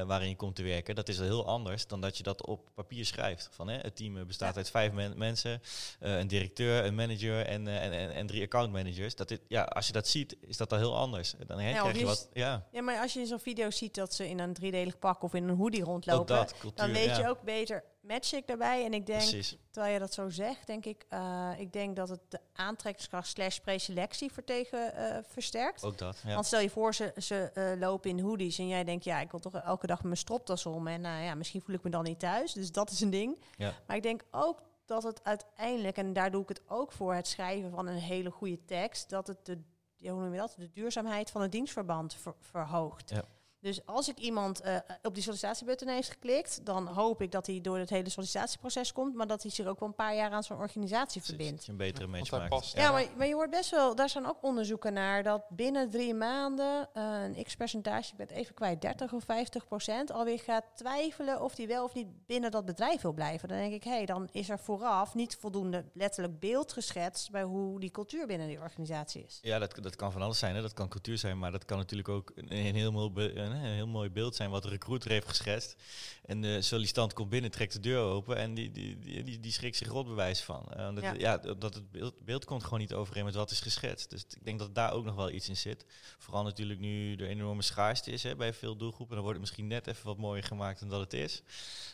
[0.07, 0.95] waarin je komt te werken.
[0.95, 3.49] Dat is heel anders dan dat je dat op papier schrijft.
[3.53, 4.57] Van, hè, het team bestaat Ja.
[4.57, 5.61] uit vijf men- mensen,
[5.99, 9.15] een directeur, een manager en, en, en, en drie account managers.
[9.15, 11.35] Dat dit, ja, als je dat ziet, is dat al heel anders.
[11.47, 12.29] Dan hè, Ja, krijg je wat.
[12.33, 15.35] Ja, Ja, maar als je zo'n video ziet dat ze in een driedelig pak of
[15.35, 16.87] in een hoodie rondlopen, dat, cultuur.
[16.87, 18.85] dan weet ja, je ook beter, match ik daarbij.
[18.85, 19.57] En ik denk, Precies.
[19.71, 23.59] terwijl je dat zo zegt, denk ik, eh, ik denk dat het de aantrekkingskracht slash
[23.59, 25.85] preselectie vertegen eh, versterkt.
[25.85, 26.23] Ook dat.
[26.27, 26.35] Ja.
[26.35, 29.31] Want stel je voor, ze, ze eh, lopen in hoodies en jij denkt, ja, ik
[29.31, 30.87] wil toch elke dag met mijn stropdas om.
[30.87, 32.53] En nou ja, misschien voel ik me dan niet thuis.
[32.53, 33.39] Dus dat is een ding.
[33.57, 33.73] Ja.
[33.87, 37.27] Maar ik denk ook dat het uiteindelijk, en daar doe ik het ook voor, het
[37.27, 39.59] schrijven van een hele goede tekst, dat het de,
[39.97, 43.11] ja, hoe noem je dat, de duurzaamheid van het dienstverband ver- verhoogt.
[43.11, 43.25] Ja.
[43.61, 47.61] Dus als ik iemand eh, op die sollicitiebutton heeft geklikt, dan hoop ik dat hij
[47.61, 50.43] door het hele sollicitatieproces komt, maar dat hij zich ook wel een paar jaar aan
[50.43, 51.57] zo'n organisatie verbindt.
[51.57, 52.51] Dat je een betere match hij maakt.
[52.51, 52.77] past.
[52.77, 56.15] Ja, maar, maar je hoort best wel, daar zijn ook onderzoeken naar, dat binnen drie
[56.15, 60.65] maanden eh, een x-percentage, ik ben het even kwijt, 30 of 50 procent, alweer gaat
[60.75, 63.49] twijfelen of die wel of niet binnen dat bedrijf wil blijven.
[63.49, 67.43] Dan denk ik, hé, hey, dan is er vooraf niet voldoende letterlijk beeld geschetst bij
[67.43, 69.39] hoe die cultuur binnen die organisatie is.
[69.43, 70.55] Ja, dat, dat kan van alles zijn.
[70.55, 70.63] Hè.
[70.63, 73.33] Dat kan cultuur zijn, maar dat kan natuurlijk ook een, een heel, mooi be-
[73.65, 75.77] een, heel mooi beeld zijn wat de recruiter heeft geschetst.
[76.25, 79.53] En de sollicitant komt binnen, trekt de deur open en die, die, die, die, die
[79.53, 80.67] schrikt zich rot bewijs van.
[80.73, 81.13] Eh, dat, Ja.
[81.19, 81.37] ja.
[81.39, 84.11] dat het beeld, beeld komt gewoon niet overeen met wat is geschetst.
[84.11, 85.85] Dus ik denk dat daar ook nog wel iets in zit.
[86.19, 89.15] Vooral natuurlijk nu er enorme schaarste is hè, bij veel doelgroepen.
[89.15, 91.43] Dan wordt het misschien net even wat mooier gemaakt dan dat het is.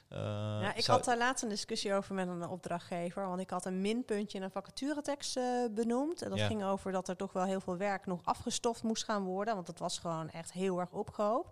[0.09, 3.51] Eh, ja, ik zou- had daar laatst een discussie over met een opdrachtgever, want ik
[3.51, 6.23] had een minpuntje in een vacaturetekst eh, benoemd.
[6.23, 6.47] En dat Ja.
[6.47, 9.67] ging over dat er toch wel heel veel werk nog afgestoft moest gaan worden, want
[9.67, 11.52] het was gewoon echt heel erg opgehoopt.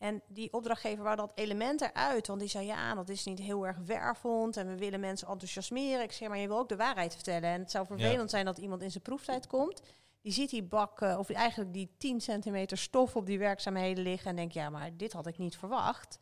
[0.00, 3.66] En die opdrachtgever wou dat element eruit, want die zei ja, dat is niet heel
[3.66, 6.02] erg wervend en we willen mensen enthousiasmeren.
[6.02, 7.50] Ik zeg maar, je wil ook de waarheid vertellen.
[7.50, 9.82] En het zou vervelend zijn dat iemand in zijn proeftijd komt,
[10.20, 14.36] die ziet die bak, of eigenlijk die 10 centimeter stof op die werkzaamheden liggen en
[14.36, 16.16] denkt ja, maar dit had ik niet verwacht.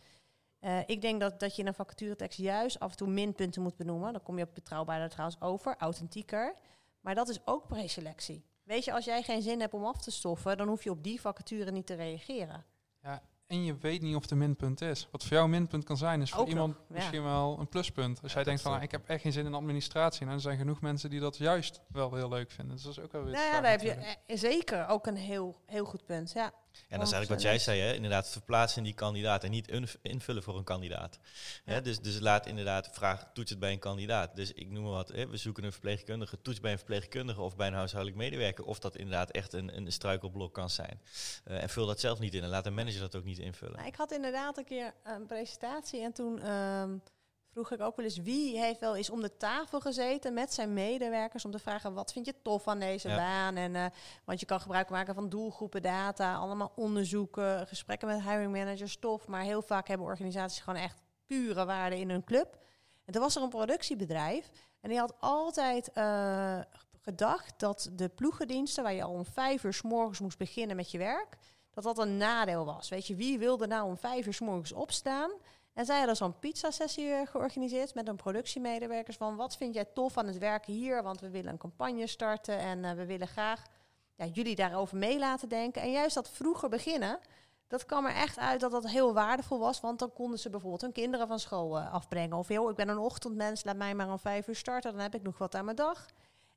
[0.59, 3.77] Eh, ik denk dat, dat je in een vacaturetekst juist af en toe minpunten moet
[3.77, 4.13] benoemen.
[4.13, 6.55] Dan kom je op betrouwbaarder trouwens over, authentieker.
[7.01, 8.45] Maar dat is ook preselectie.
[8.63, 11.03] Weet je, als jij geen zin hebt om af te stoffen, dan hoef je op
[11.03, 12.65] die vacature niet te reageren.
[13.49, 15.09] En je weet niet of het een minpunt is.
[15.11, 16.95] Wat voor jou een minpunt kan zijn, is voor Ook iemand nog, ja.
[16.95, 18.23] misschien wel een pluspunt.
[18.23, 20.23] Als jij denkt van, ah, ik heb echt geen zin in administratie.
[20.23, 22.75] Nou, er zijn genoeg mensen die dat juist wel heel leuk vinden.
[22.75, 25.17] Dus dat is ook wel weer Nou ja, daar heb je eh, zeker ook een
[25.17, 26.33] heel, heel goed punt.
[26.33, 26.53] Ja.
[26.89, 27.95] En dat is eigenlijk wat jij zei, hè?
[27.95, 29.69] inderdaad verplaatsen in die kandidaat en niet
[30.03, 31.19] invullen voor een kandidaat.
[31.65, 31.73] Ja.
[31.73, 31.83] Hè?
[31.83, 34.37] Dus, dus laat inderdaad vraag, toets het bij een kandidaat.
[34.37, 35.27] Dus ik noem maar wat, hè?
[35.27, 38.97] we zoeken een verpleegkundige, toets bij een verpleegkundige of bij een huishoudelijk medewerker of dat
[38.97, 41.01] inderdaad echt een, een struikelblok kan zijn.
[41.45, 43.77] Eh, en vul dat zelf niet in en laat een manager dat ook niet invullen.
[43.77, 46.97] Nou, ik had inderdaad een keer een presentatie en toen ehm,
[47.65, 50.73] vroeg ik ook wel eens wie heeft wel eens om de tafel gezeten met zijn
[50.73, 53.17] medewerkers om te vragen wat vind je tof aan deze Ja.
[53.17, 53.85] baan en eh,
[54.25, 59.27] want je kan gebruik maken van doelgroepen data, allemaal onderzoeken, gesprekken met hiring managers, tof,
[59.27, 62.59] maar heel vaak hebben organisaties gewoon echt pure waarde in hun club.
[63.05, 64.51] En toen was er een productiebedrijf
[64.81, 66.61] en die had altijd eh,
[67.01, 70.91] gedacht dat de ploegendiensten waar je al om vijf uur s morgens moest beginnen met
[70.91, 71.37] je werk,
[71.71, 72.89] dat dat een nadeel was.
[72.89, 75.31] Weet je, wie wilde nou om vijf uur s morgens opstaan?
[75.79, 80.17] En zij hadden zo'n pizza-sessie eh, georganiseerd met een productiemedewerkers van wat vind jij tof
[80.17, 81.03] aan het werken hier?
[81.03, 83.63] Want we willen een campagne starten en eh, we willen graag
[84.15, 85.83] ja, jullie daarover mee laten denken.
[85.83, 87.19] En juist dat vroeger beginnen,
[87.67, 89.81] dat kwam er echt uit dat dat heel waardevol was.
[89.81, 92.37] Want dan konden ze bijvoorbeeld hun kinderen van school eh, afbrengen.
[92.37, 95.15] Of joh, ik ben een ochtendmens, laat mij maar om vijf uur starten, dan heb
[95.15, 96.07] ik nog wat aan mijn dag.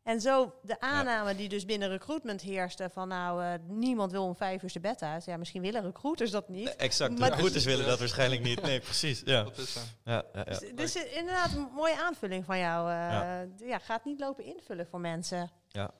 [0.04, 4.36] En zo de aanname die dus binnen recruitment heerste van nou, eh, niemand wil om
[4.36, 5.26] vijf uur zijn bed uit.
[5.26, 6.76] Ja, misschien willen recruiters dat niet.
[6.76, 8.62] Exact, Maar- de recruiters willen dat waarschijnlijk niet.
[8.62, 9.22] Nee, precies.
[9.26, 10.44] Ja, Dat is, ja, ja, ja.
[10.44, 12.90] Dus, dus inderdaad, een mooie aanvulling van jou.
[12.92, 13.80] eh ja.
[13.80, 15.52] gaat niet lopen invullen voor mensen.
[15.68, 15.92] ja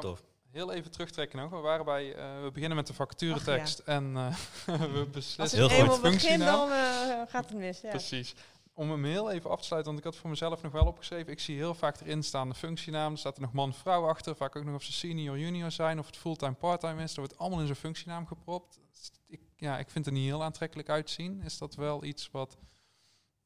[0.00, 0.22] tof.
[0.50, 1.50] heel even terugtrekken nog.
[1.50, 4.34] We waren bij, eh, we beginnen met de vacaturetekst en eh,
[4.66, 6.00] we Als beslissen Heel het goed.
[6.02, 6.68] begint, functienaam.
[6.68, 7.80] dan eh, gaat het mis.
[7.80, 7.88] Ja.
[7.90, 8.34] Precies.
[8.80, 11.32] Om hem heel even af te sluiten, want ik had voor mezelf nog wel opgeschreven.
[11.32, 13.12] Ik zie heel vaak erin staan de functienaam.
[13.12, 14.36] Er staat er nog man-vrouw achter.
[14.36, 15.98] Vaak ook nog of ze senior, junior zijn.
[15.98, 17.14] Of het fulltime, parttime is.
[17.14, 18.80] Dat wordt allemaal in zijn functienaam gepropt.
[19.26, 21.42] Ik, ja, ik vind het er niet heel aantrekkelijk uitzien.
[21.42, 22.58] Is dat wel iets wat,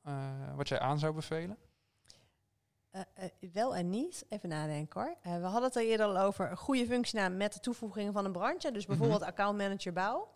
[0.03, 1.59] eh, wat jij aan zou bevelen?
[2.91, 4.24] Eh, eh, wel en niet.
[4.28, 5.41] Even nadenken hoor.
[5.41, 8.32] We hadden het er eerder al over een goede functienaam met de toevoeging van een
[8.32, 8.72] branche.
[8.72, 10.28] Dus bijvoorbeeld accountmanager bouw.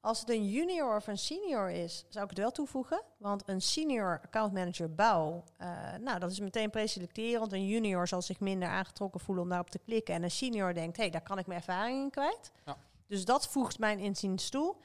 [0.00, 3.02] Als het een junior of een senior is, zou ik het wel toevoegen.
[3.16, 5.68] Want een senior accountmanager bouw, eh,
[6.00, 7.52] nou dat is meteen preselecterend.
[7.52, 10.14] Een junior zal zich minder aangetrokken voelen om daarop te klikken.
[10.14, 12.50] En een senior denkt, hé, hey, daar kan ik mijn ervaring in kwijt.
[12.64, 12.76] Ja.
[13.06, 14.76] Dus dat voegt mijn inziens toe.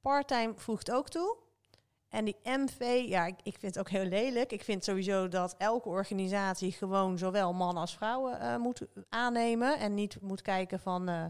[0.00, 1.36] Parttime voegt ook toe.
[2.08, 4.52] En die MV, ja, ik, ik vind het ook heel lelijk.
[4.52, 9.78] Ik vind sowieso dat elke organisatie gewoon zowel mannen als vrouwen eh, moet aannemen.
[9.78, 11.24] En niet moet kijken van eh,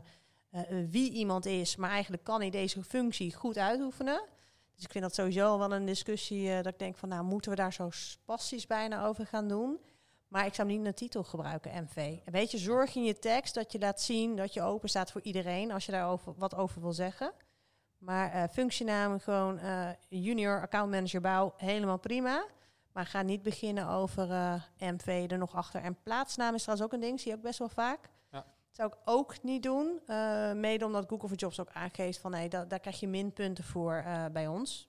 [0.91, 4.23] wie iemand is, maar eigenlijk kan hij deze functie goed uitoefenen.
[4.75, 7.51] Dus ik vind dat sowieso wel een discussie eh, dat ik denk van, nou, moeten
[7.51, 9.79] we daar zo spastisch bijna over gaan doen?
[10.29, 11.97] Maar ik zou niet de titel gebruiken, MV.
[12.25, 15.11] En weet je, zorg in je tekst dat je laat zien dat je open staat
[15.11, 17.33] voor iedereen als je daar over, wat over wil zeggen.
[17.99, 22.47] Maar eh functienaam gewoon eh, junior account manager bouw, helemaal prima.
[22.93, 25.83] Maar ga niet beginnen over eh, MV er nog achter.
[25.83, 28.11] En plaatsnaam is trouwens ook een ding, zie je ook best wel vaak.
[28.77, 28.83] Ja.
[28.83, 30.01] Zou ik ook niet doen.
[30.07, 33.65] eh, mede omdat Google for Jobs ook aangeeft van nee, da- daar krijg je minpunten
[33.65, 34.89] voor eh, bij ons.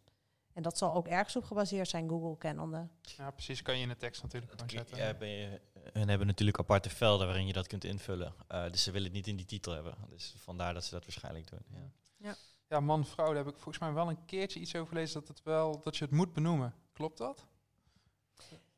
[0.54, 2.88] En dat zal ook ergens op gebaseerd zijn, Google kennende.
[3.02, 3.62] Ja, precies.
[3.62, 4.98] Kan je in de tekst natuurlijk gewoon zetten.
[4.98, 5.62] Ja, ben je,
[5.94, 8.34] hun hebben natuurlijk aparte velden waarin je dat kunt invullen.
[8.48, 9.96] Eh, dus ze willen het niet in die titel hebben.
[10.10, 11.64] Dus vandaar dat ze dat waarschijnlijk doen.
[12.18, 12.36] Ja.
[12.70, 15.44] Ja, man-vrouw, daar heb ik volgens mij wel een keertje iets over gelezen dat, het
[15.44, 16.74] wel, dat je het moet benoemen.
[16.94, 17.46] Klopt dat?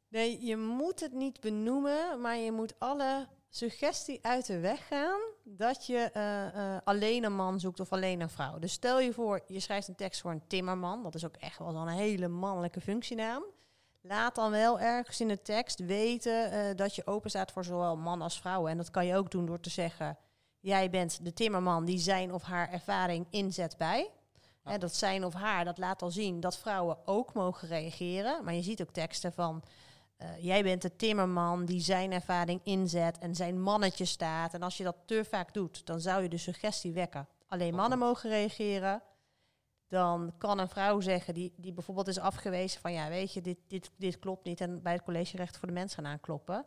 [0.08, 5.20] Nee, je moet het niet benoemen, maar je moet alle suggestie uit de weg gaan
[5.44, 8.60] dat je eh, eh, alleen een man zoekt of alleen een vrouw.
[8.60, 11.04] Dus stel je voor, je schrijft een tekst voor een timmerman.
[11.04, 13.44] Dat is ook echt wel zo'n hele mannelijke functienaam.
[14.02, 17.98] Laat dan wel ergens in de tekst weten eh, dat je open staat voor zowel
[17.98, 18.68] man als vrouw.
[18.68, 20.18] En dat kan je ook doen door te zeggen,
[20.60, 24.10] jij bent de timmerman die zijn of haar ervaring inzet bij.
[24.64, 24.72] Ja.
[24.72, 28.44] Hè, dat zijn of haar, dat laat al zien dat vrouwen ook mogen reageren.
[28.44, 29.64] Maar je ziet ook teksten van,
[30.18, 34.54] eh, jij bent de timmerman die zijn ervaring inzet en zijn mannetje staat.
[34.54, 37.28] En als je dat te vaak doet, dan zou je de suggestie wekken.
[37.48, 39.02] Alleen mannen mogen reageren.
[39.88, 43.58] Dan kan een vrouw zeggen die, die bijvoorbeeld is afgewezen van ja, weet je, dit,
[43.68, 44.62] dit, dit klopt niet.
[44.62, 46.66] En bij het college rechten voor de mens gaan aankloppen.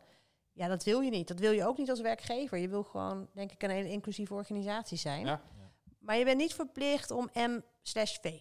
[0.53, 1.27] Ja, dat wil je niet.
[1.27, 2.57] Dat wil je ook niet als werkgever.
[2.57, 5.25] Je wil gewoon, denk ik, een hele inclusieve organisatie zijn.
[5.25, 5.41] Ja.
[5.99, 8.39] Maar je bent niet verplicht om M slash V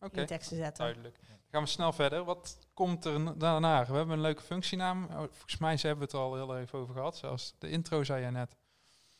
[0.00, 0.84] Oké, in de tekst te zetten.
[0.84, 1.18] duidelijk.
[1.28, 2.24] Dan gaan we snel verder.
[2.24, 3.86] Wat komt er daarna?
[3.86, 5.04] We hebben een leuke functienaam.
[5.04, 7.16] Oh, Volgens mij hebben we het al heel even over gehad.
[7.16, 8.56] Zelfs de intro zei je net.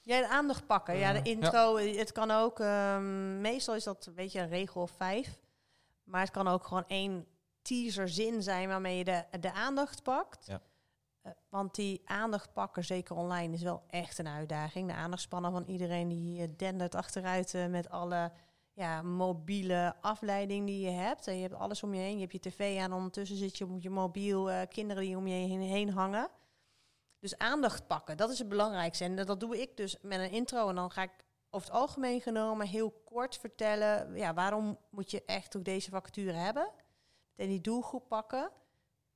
[0.02, 0.96] Ja, de aandacht pakken.
[0.96, 1.76] Ja, de Eh, intro.
[1.76, 5.38] Het kan ook, ehm, meestal is dat een beetje een regel of vijf.
[6.04, 7.26] Maar het kan ook gewoon één
[7.62, 10.46] teaserzin zijn waarmee je de, de aandacht pakt.
[10.46, 10.60] Ja.
[11.22, 14.88] Eh, want die aandacht pakken, zeker online, is wel echt een uitdaging.
[14.88, 18.32] De aandachtspannen van iedereen die eh, dendert achteruit eh, met alle
[18.78, 21.26] ja, mobiele afleiding die je hebt.
[21.26, 22.14] En je hebt alles om je heen.
[22.14, 25.26] Je hebt je tv aan, ondertussen zit je op je mobiel, eh, kinderen die om
[25.26, 26.28] je heen, heen hangen.
[27.18, 29.04] Dus aandacht pakken, dat is het belangrijkste.
[29.04, 30.68] En dat, dat doe ik dus met een intro.
[30.68, 31.10] En dan ga ik
[31.50, 34.16] over het algemeen genomen heel kort vertellen...
[34.16, 36.70] Ja, waarom moet je echt ook deze vacature hebben?
[37.36, 38.44] En die doelgroep pakken.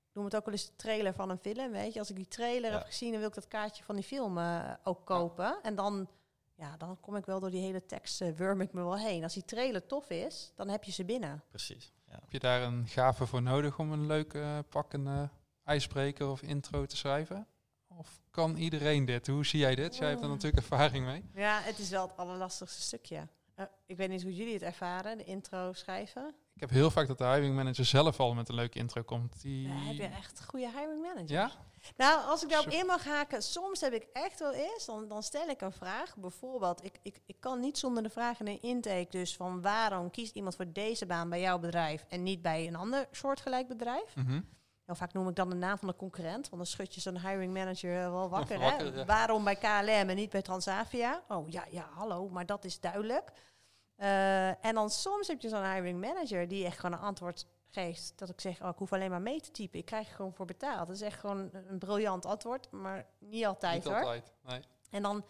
[0.08, 1.98] Ik noem het ook wel eens de trailer van een film, weet je.
[1.98, 2.76] Als ik die trailer Ja.
[2.76, 5.58] heb gezien, dan wil ik dat kaartje van die film eh, ook kopen.
[5.62, 6.08] En dan,
[6.54, 9.22] ja, dan kom ik wel door die hele tekst, eh, wurm ik me wel heen.
[9.22, 11.42] Als die trailer tof is, dan heb je ze binnen.
[11.48, 11.92] Precies.
[12.06, 12.14] Ja.
[12.20, 15.30] Heb je daar een gave voor nodig om een leuk eh, pakkende
[15.64, 17.46] ijsbreker of intro te schrijven?
[17.88, 19.26] Of kan iedereen dit?
[19.26, 19.96] Hoe zie jij dit?
[19.96, 21.24] Jij hebt er natuurlijk ervaring mee.
[21.34, 23.28] Ja, het is wel het allerlastigste stukje.
[23.54, 26.34] Eh, ik weet niet hoe jullie het ervaren, de intro schrijven.
[26.54, 29.42] Ik heb heel vaak dat de hiring manager zelf al met een leuke intro komt.
[29.42, 29.68] Die...
[29.68, 31.30] Ja, heb je echt goede hiring managers?
[31.30, 31.50] Ja?
[31.96, 35.22] Nou, als ik daarop in mag haken, soms heb ik echt wel eens, dan, dan
[35.22, 36.16] stel ik een vraag.
[36.16, 40.10] Bijvoorbeeld, ik, ik, ik kan niet zonder de vraag in de intake, dus van waarom
[40.10, 44.16] kiest iemand voor deze baan bij jouw bedrijf en niet bij een ander soortgelijk bedrijf?
[44.16, 44.40] Mhm.
[44.84, 47.20] Heel vaak noem ik dan de naam van de concurrent, want dan schud je zo'n
[47.20, 48.58] hiring manager wel wakker.
[48.68, 48.98] Wakker, hè?
[48.98, 49.04] ja.
[49.04, 51.22] Waarom bij KLM en niet bij Transavia?
[51.28, 53.32] Oh ja, ja, hallo, maar dat is duidelijk.
[53.96, 58.12] Eh, en dan soms heb je zo'n hiring manager die echt gewoon een antwoord geeft.
[58.18, 59.78] Dat ik zeg, oh, ik hoef alleen maar mee te typen.
[59.78, 60.86] Ik krijg er gewoon voor betaald.
[60.86, 63.94] Dat is echt gewoon een briljant antwoord, maar niet altijd Niet hoor.
[63.94, 64.32] altijd.
[64.42, 64.60] Nee.
[64.90, 65.24] En dan,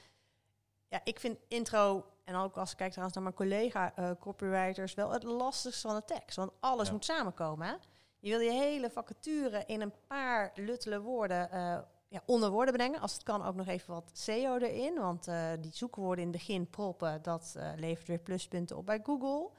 [0.89, 4.95] ja, ik vind intro, en ook als ik kijk trouwens naar mijn collega eh, copywriters,
[4.95, 6.37] wel het lastigste van de tekst.
[6.37, 6.93] Want alles Ja.
[6.93, 7.67] moet samenkomen.
[7.67, 7.75] Hè?
[8.19, 11.79] Je wil je hele vacature in een paar luttele woorden eh,
[12.13, 13.01] ja, onder woorden brengen.
[13.01, 14.95] Als het kan ook nog even wat SEO erin.
[14.95, 19.01] Want eh, die zoekwoorden in het begin proppen, dat eh, levert weer pluspunten op bij
[19.03, 19.51] Google.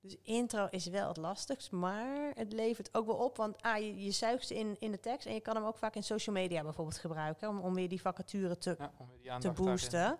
[0.00, 3.36] Dus intro is wel het lastigst, maar het levert ook wel op.
[3.36, 5.78] Want ah, je, je zuigt ze in, in de tekst en je kan hem ook
[5.78, 7.48] vaak in social media bijvoorbeeld gebruiken.
[7.48, 10.18] Om, om weer die vacature te, Ja, om weer die te boosten.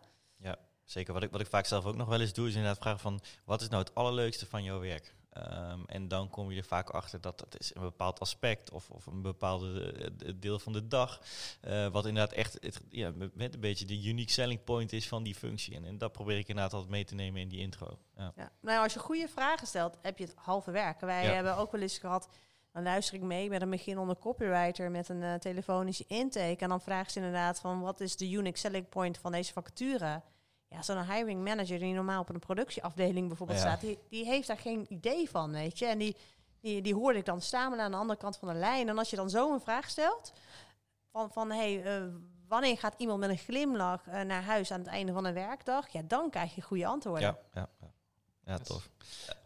[0.84, 1.12] Zeker.
[1.12, 3.20] Wat ik, wat ik vaak zelf ook nog wel eens doe, is inderdaad vragen van...
[3.44, 5.14] wat is nou het allerleukste van jouw werk?
[5.38, 8.70] Ehm, en dan kom je er vaak achter dat dat is een bepaald aspect...
[8.70, 11.20] of, of een bepaalde eh, deel van de dag...
[11.60, 15.22] eh, wat inderdaad echt het, ja, met een beetje de unique selling point is van
[15.22, 15.74] die functie.
[15.74, 17.98] En, en dat probeer ik inderdaad altijd mee te nemen in die intro.
[18.16, 18.32] Ja.
[18.36, 18.52] Ja.
[18.60, 21.00] Nou, als je goede vragen stelt, heb je het halve werk.
[21.00, 21.32] Wij Ja.
[21.32, 22.28] hebben ook wel eens gehad,
[22.72, 26.56] dan luister ik mee met een beginnende copywriter met een eh, telefonische intake.
[26.58, 30.22] En dan vraagt ze inderdaad van, wat is de unique selling point van deze vacature?
[30.68, 33.64] Ja, zo'n hiring manager die normaal op een productieafdeling bijvoorbeeld Ja.
[33.64, 35.86] staat, die, die heeft daar geen idee van, weet je.
[35.86, 36.16] En die,
[36.60, 38.88] die, die hoorde ik dan stamelen aan de andere kant van de lijn.
[38.88, 40.32] En als je dan zo een vraag stelt,
[41.12, 42.02] van, van hey, eh,
[42.48, 45.88] wanneer gaat iemand met een glimlach eh, naar huis aan het einde van een werkdag?
[45.88, 47.22] Ja, dan krijg je goede antwoorden.
[47.28, 47.92] Ja, ja, ja.
[48.44, 48.90] ja tof.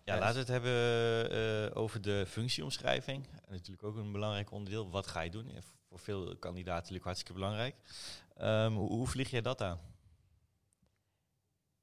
[0.05, 3.29] Ja, laten we het hebben eh, over de functieomschrijving.
[3.49, 4.91] Natuurlijk ook een belangrijk onderdeel.
[4.91, 5.53] Wat ga je doen?
[5.89, 7.77] Voor veel kandidaten natuurlijk hartstikke belangrijk.
[8.37, 9.81] Ehm, hoe, hoe vlieg jij dat aan?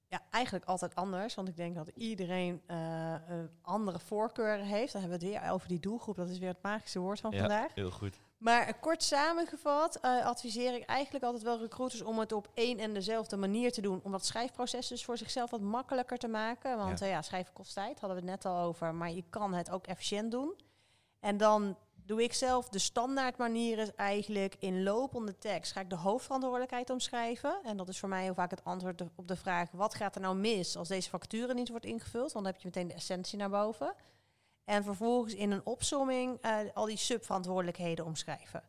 [0.10, 1.36] Ja, eigenlijk altijd anders.
[1.36, 3.14] Want ik denk dat iedereen eh,
[3.62, 4.92] andere voorkeuren heeft.
[4.94, 6.16] Dan hebben we het weer over die doelgroep.
[6.16, 7.74] Dat is weer het magische woord van Ja, vandaag.
[7.74, 8.20] heel goed.
[8.38, 12.94] Maar eh, kort samengevat adviseer ik eigenlijk altijd wel recruiters om het op één en
[12.94, 14.00] dezelfde manier te doen.
[14.04, 16.78] Om dat schrijfproces dus voor zichzelf wat makkelijker te maken.
[16.78, 17.06] Want Ja.
[17.06, 18.94] ja, ja schrijven kost tijd, hadden we het net al over.
[18.96, 20.54] Maar je kan het ook efficiënt doen.
[21.20, 21.78] En dan
[22.10, 26.90] doe ik zelf de standaard manier is eigenlijk in lopende tekst ga ik de hoofdverantwoordelijkheid
[26.90, 27.60] omschrijven.
[27.64, 30.22] En dat is voor mij heel vaak het antwoord op de vraag: wat gaat er
[30.22, 32.32] nou mis als deze factuur niet wordt ingevuld?
[32.32, 33.94] Want dan heb je meteen de essentie naar boven.
[34.66, 38.64] En vervolgens in een opsomming eh, al die subverantwoordelijkheden omschrijven.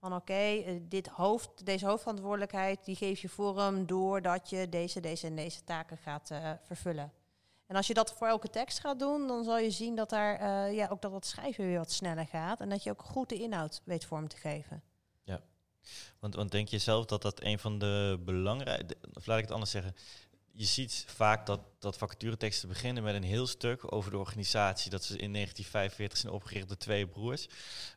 [0.00, 5.26] Van oké, eh, dit hoofd, deze hoofdverantwoordelijkheid die geef je vorm doordat je deze, deze
[5.26, 7.12] en deze taken gaat eh, vervullen.
[7.66, 10.38] En als je dat voor elke tekst gaat doen, dan zal je zien dat daar
[10.38, 12.60] eh, ja, ook dat het schrijven weer wat sneller gaat.
[12.60, 14.82] En dat je ook goed de inhoud weet vorm te geven.
[16.18, 18.96] Want, want denk je zelf dat dat een van de belangrijke...
[19.12, 19.94] Of laat ik het anders zeggen.
[20.58, 24.90] Je ziet vaak dat, dat vacatureteksten beginnen met een heel stuk over de organisatie.
[24.90, 27.48] Dat ze in 1945 zijn opgericht door twee broers.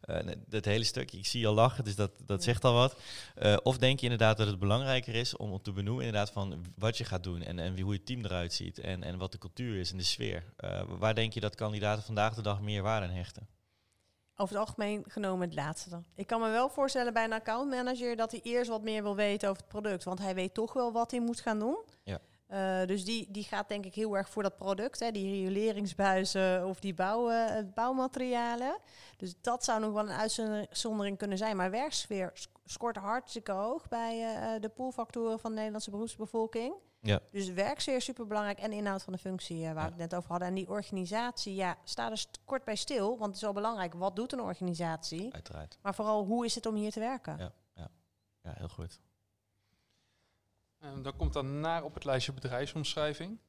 [0.02, 2.96] Eh, dat hele stuk, ik zie je al lachen, dus dat, dat zegt al wat.
[3.36, 6.98] Eh, of denk je inderdaad dat het belangrijker is om te benoemen inderdaad van wat
[6.98, 7.42] je gaat doen.
[7.42, 8.80] En, en wie, hoe je team eruit ziet.
[8.80, 10.54] En, en wat de cultuur is en de sfeer.
[10.56, 13.48] Eh, waar denk je dat kandidaten vandaag de dag meer waarde aan hechten?
[14.36, 16.04] Over het algemeen genomen het laatste.
[16.16, 19.50] Ik kan me wel voorstellen bij een accountmanager dat hij eerst wat meer wil weten
[19.50, 20.04] over het product.
[20.04, 21.78] Want hij weet toch wel wat hij moet gaan doen.
[22.04, 22.20] Ja.
[22.50, 25.00] Eh, dus die, die gaat denk ik heel erg voor dat product.
[25.00, 28.78] Hè, die rioleringsbuizen of die bouw, eh, bouwmaterialen.
[29.18, 31.56] Dus dat zou nog wel een uitzondering kunnen zijn.
[31.58, 36.74] Maar werksfeer sc- scoort hartstikke hoog bij eh, de poolfactoren van de Nederlandse beroepsbevolking.
[37.02, 37.20] Ja.
[37.32, 39.86] Dus werksfeer is super belangrijk en inhoud van de functie waar we Ja.
[39.86, 40.48] het net over hadden.
[40.48, 43.10] En die organisatie, ja, sta er kort bij stil.
[43.10, 45.34] Want het is wel belangrijk, wat doet een organisatie?
[45.34, 45.78] Uiteraard.
[45.82, 47.38] Maar vooral, hoe is het om hier te werken?
[47.38, 47.52] Ja.
[48.42, 49.00] Ja, heel goed.
[50.80, 53.40] En dan komt dan naar op het lijstje bedrijfsomschrijving.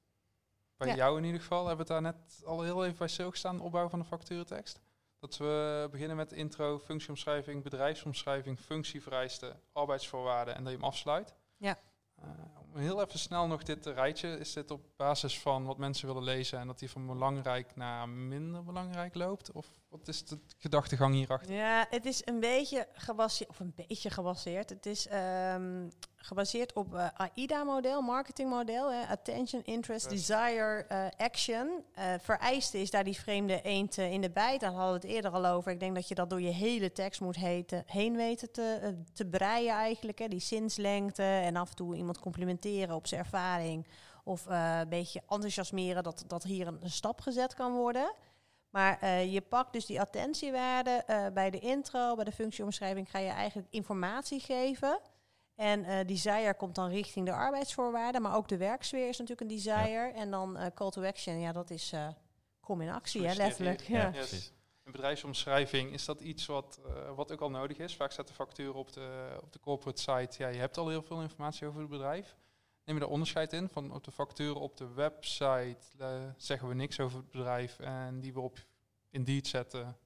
[0.76, 0.94] Bij Ja.
[0.94, 3.62] jou in ieder geval hebben we het daar net al heel even bij stilgestaan, de
[3.62, 4.80] opbouw van de vacaturetekst.
[5.18, 11.34] Dat we beginnen met intro, functieomschrijving, bedrijfsomschrijving, functievereisten, arbeidsvoorwaarden en dat je hem afsluit.
[11.56, 11.78] Ja.
[12.14, 12.28] Eh,
[12.72, 14.38] om heel even snel nog dit rijtje.
[14.38, 18.08] Is dit op basis van wat mensen willen lezen en dat die van belangrijk naar
[18.08, 19.52] minder belangrijk loopt?
[19.52, 21.54] Of wat is de gedachtegang hierachter?
[21.54, 24.70] Ja, het is een beetje gebaseerd, of een beetje gebaseerd.
[24.70, 28.92] Het is ehm, gebaseerd op uh, AIDA-model, marketingmodel.
[28.92, 31.84] Hè, attention, interest, desire, uh, action.
[31.98, 34.60] Uh, vereiste is daar die vreemde eend in de bijt.
[34.60, 35.72] Daar hadden we het eerder al over.
[35.72, 39.26] Ik denk dat je dat door je hele tekst moet heten, heen weten te, te
[39.26, 40.18] breien eigenlijk.
[40.18, 40.28] Hè.
[40.28, 43.86] Die zinslengte en af en toe iemand complimenteren op zijn ervaring.
[44.24, 48.12] Of een beetje enthousiasmeren dat, dat hier een, een stap gezet kan worden.
[48.70, 53.18] Maar uh, je pakt dus die attentiewaarde uh, bij de intro, bij de functieomschrijving ga
[53.18, 55.00] je eigenlijk informatie geven.
[55.54, 59.56] En uh, desire komt dan richting de arbeidsvoorwaarden, maar ook de werksfeer is natuurlijk een
[59.56, 60.06] desire.
[60.06, 60.12] Ja.
[60.12, 61.94] En dan call to action, ja, dat is
[62.60, 63.80] kom in actie, hè, letterlijk.
[63.80, 63.98] Ja.
[63.98, 64.10] Ja.
[64.12, 64.52] Yes.
[64.84, 66.80] Een bedrijfsomschrijving, is dat iets wat,
[67.14, 67.96] wat ook al nodig is?
[67.96, 70.42] Vaak staat de factuur op de, op de corporate site.
[70.42, 72.36] Ja, je hebt al heel veel informatie over het bedrijf.
[72.84, 73.68] Neem je daar onderscheid in?
[73.68, 78.20] Van op de facturen op de website uh, zeggen we niks over het bedrijf en
[78.20, 78.58] die we op
[79.10, 79.96] Indeed zetten,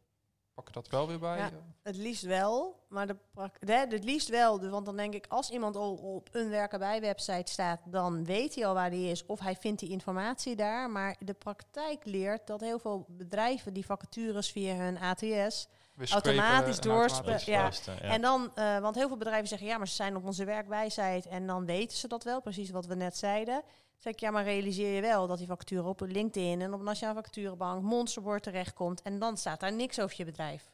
[0.54, 1.38] pakken dat wel weer bij?
[1.38, 1.50] Ja,
[1.82, 3.16] het liefst wel, maar de,
[3.60, 4.68] de, het liefst wel.
[4.68, 8.54] Want dan denk ik, als iemand al op een werken bij website staat, dan weet
[8.54, 10.90] hij al waar die is of hij vindt die informatie daar.
[10.90, 15.68] Maar de praktijk leert dat heel veel bedrijven die vacatures via hun ATS
[16.10, 17.52] automatisch doorspreken.
[17.52, 17.70] Ja.
[17.86, 18.00] ja.
[18.00, 21.28] En dan, uh, want heel veel bedrijven zeggen ja, maar ze zijn op onze werkbijsite
[21.28, 23.62] en dan weten ze dat wel, precies wat we net zeiden.
[23.96, 27.22] Zeg ik, ja, maar realiseer je wel dat die factuur op LinkedIn en op Nationale
[27.22, 30.72] Facturenbank, Monsterboard terechtkomt en dan staat daar niks over je bedrijf.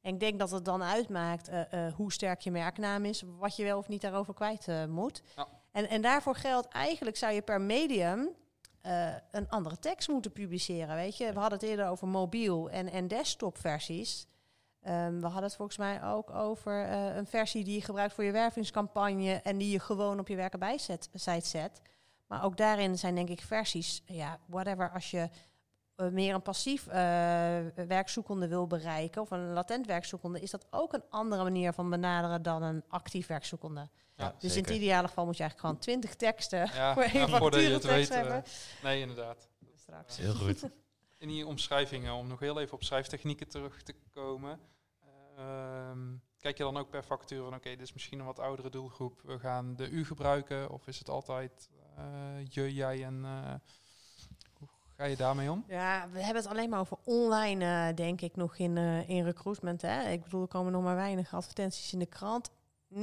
[0.00, 3.56] En ik denk dat het dan uitmaakt uh, uh, hoe sterk je merknaam is, wat
[3.56, 5.22] je wel of niet daarover kwijt moet.
[5.36, 5.46] Ja.
[5.72, 8.28] En, en daarvoor geldt eigenlijk zou je per medium
[9.30, 10.94] een andere tekst moeten publiceren.
[10.94, 14.26] Weet je, we hadden het eerder over mobiel en, en desktop versies.
[14.88, 18.24] Um, we hadden het volgens mij ook over uh, een versie die je gebruikt voor
[18.24, 21.08] je wervingscampagne en die je gewoon op je werkenbijsite
[21.42, 21.80] zet.
[22.26, 25.28] Maar ook daarin zijn denk ik versies, ja, whatever, als je
[25.96, 26.92] uh, meer een passief uh,
[27.86, 32.42] werkzoekende wil bereiken of een latent werkzoekende, is dat ook een andere manier van benaderen
[32.42, 33.88] dan een actief werkzoekende.
[34.16, 34.56] Ja, dus zeker.
[34.56, 37.38] in het ideale geval moet je eigenlijk gewoon twintig teksten ja, voor één ja,
[37.80, 38.42] weet, hebben.
[38.82, 39.48] nee, inderdaad.
[39.74, 40.16] Straks.
[40.16, 40.62] Heel goed.
[41.20, 44.60] In die omschrijvingen, om nog heel even op schrijftechnieken terug te komen.
[45.90, 48.38] Um, kijk je dan ook per factuur van oké, okay, dit is misschien een wat
[48.38, 49.20] oudere doelgroep.
[49.24, 51.68] We gaan de U gebruiken of is het altijd
[51.98, 53.54] uh, je, jij en uh,
[54.58, 55.64] hoe ga je daarmee om?
[55.68, 59.82] Ja, we hebben het alleen maar over online, uh, denk ik, nog in, in recruitment.
[59.82, 60.10] Hè?
[60.10, 62.50] Ik bedoel, er komen nog maar weinig advertenties in de krant.
[62.94, 62.98] 99%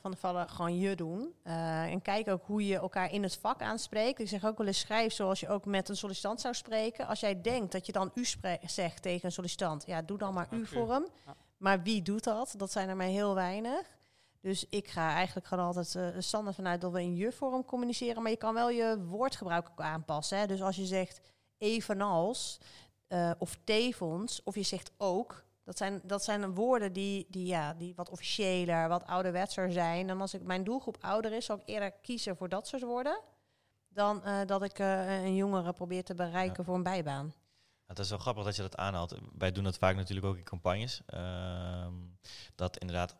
[0.00, 1.34] van de vallen gewoon je doen.
[1.44, 4.20] Uh, en kijk ook hoe je elkaar in het vak aanspreekt.
[4.20, 7.06] Ik zeg ook wel eens schrijf zoals je ook met een sollicitant zou spreken.
[7.06, 8.26] Als jij denkt dat je dan u
[8.66, 11.06] zegt tegen een sollicitant, ja, doe dan maar u voor hem.
[11.26, 11.36] Ja.
[11.56, 12.54] Maar wie doet dat?
[12.56, 13.96] Dat zijn er maar heel weinig.
[14.40, 18.22] Dus ik ga eigenlijk gewoon altijd uh, standaard vanuit dat we in je-vorm communiceren.
[18.22, 20.38] Maar je kan wel je woordgebruik ook aanpassen.
[20.38, 20.46] Hè?
[20.46, 21.20] Dus als je zegt
[21.58, 22.60] evenals
[23.08, 27.74] uh, of tevens, of je zegt ook, dat zijn, dat zijn woorden die, die, ja,
[27.74, 30.08] die wat officiëler, wat ouderwetser zijn.
[30.10, 33.20] En als ik mijn doelgroep ouder is, zal ik eerder kiezen voor dat soort woorden.
[33.88, 36.64] Dan uh, dat ik uh, een jongere probeer te bereiken ja.
[36.64, 37.34] voor een bijbaan.
[37.86, 39.14] Het is wel grappig dat je dat aanhaalt.
[39.38, 41.02] Wij doen dat vaak natuurlijk ook in campagnes.
[41.14, 41.86] Uh,
[42.54, 43.16] dat inderdaad,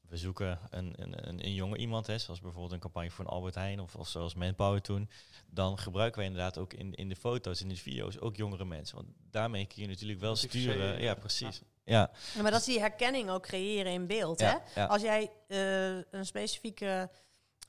[0.00, 3.30] we zoeken een, een, een, een jonge iemand, hè, zoals bijvoorbeeld een campagne voor een
[3.30, 5.10] Albert Heijn of, of zoals Manpower toen.
[5.46, 8.96] Dan gebruiken wij inderdaad ook in, in de foto's en de video's ook jongere mensen.
[8.96, 11.00] Want daarmee kun je natuurlijk wel sturen.
[11.00, 11.58] Ja, precies.
[11.58, 11.74] Ja.
[11.86, 12.10] Ja.
[12.34, 12.42] ja.
[12.42, 14.40] maar dat is die herkenning ook creëren in beeld.
[14.40, 14.80] Ja, hè?
[14.80, 14.86] Ja.
[14.86, 17.10] Als jij uh, een specifieke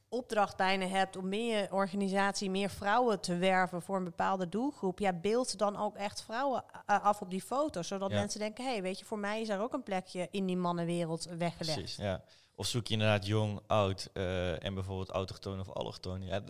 [0.10, 5.14] opdracht bijna hebt om meer organisatie, meer vrouwen te werven voor een bepaalde doelgroep, ja,
[5.14, 9.00] beeld dan ook echt vrouwen af op die foto, zodat mensen denken, hé, hey, weet
[9.00, 11.78] je, voor mij is er ook een plekje in die mannenwereld weggelegd.
[11.78, 12.22] Precies, ja.
[12.60, 16.24] Of zoek je inderdaad jong, oud uh, en bijvoorbeeld autochtoon of allochtoon.
[16.24, 16.44] Ja,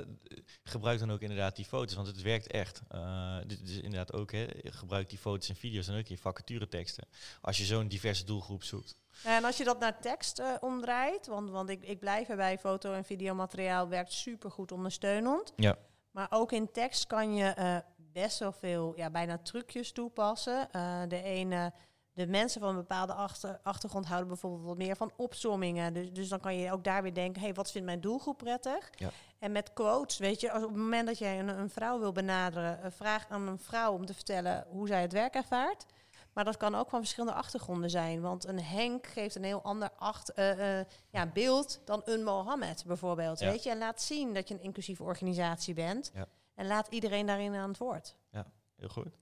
[0.63, 2.81] gebruik dan ook inderdaad die foto's, want het werkt echt.
[2.91, 7.07] Uh, dit is inderdaad ook, hè, gebruik die foto's en video's en ook in vacatureteksten.
[7.41, 8.95] Als je zo'n diverse doelgroep zoekt.
[9.23, 12.93] En als je dat naar tekst uh, omdraait, want, want ik, ik blijf erbij, foto-
[12.93, 15.53] en videomateriaal werkt supergoed ondersteunend.
[15.55, 15.77] Ja.
[16.11, 17.83] Maar ook in tekst kan je
[18.13, 20.69] best wel veel, ja, bijna trucjes toepassen.
[21.07, 21.73] de ene
[22.17, 25.93] de mensen van een bepaalde achter, achtergrond houden bijvoorbeeld wat meer van opzommingen.
[25.93, 28.89] Dus, dus dan kan je ook daar weer denken, hey, wat vindt mijn doelgroep prettig?
[28.95, 29.09] Ja.
[29.39, 32.11] En met quotes, weet je, als op het moment dat jij een, een vrouw wil
[32.11, 35.85] benaderen, uh, vraag aan een vrouw om te vertellen hoe zij het werk ervaart.
[36.33, 38.21] Maar dat kan ook van verschillende achtergronden zijn.
[38.21, 42.83] Want een Henk geeft een heel ander acht, uh, uh, ja, beeld dan een Mohammed
[42.87, 43.39] bijvoorbeeld.
[43.39, 43.51] Ja.
[43.51, 43.69] Weet je?
[43.69, 46.11] En laat zien dat je een inclusieve organisatie bent.
[46.13, 46.27] Ja.
[46.55, 48.15] En laat iedereen daarin aan het woord.
[48.31, 48.45] Ja,
[48.75, 49.17] heel goed.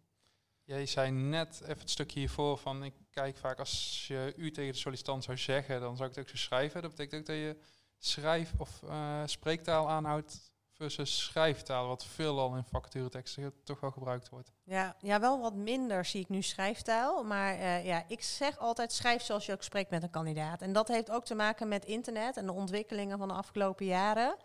[0.65, 4.71] Jij zei net even het stukje hiervoor van ik kijk vaak als je u tegen
[4.71, 6.81] de sollicitant zou zeggen, dan zou ik het ook zo schrijven.
[6.81, 7.57] Dat betekent ook dat je
[7.97, 14.51] schrijf- of uh, spreektaal aanhoudt versus schrijftaal, wat veelal in vacatureteksten toch wel gebruikt wordt.
[14.63, 17.23] Ja, ja, wel wat minder zie ik nu schrijftaal.
[17.23, 20.61] Maar eh, ja, ik zeg altijd schrijf zoals je ook spreekt met een kandidaat.
[20.61, 24.35] En dat heeft ook te maken met internet en de ontwikkelingen van de afgelopen jaren.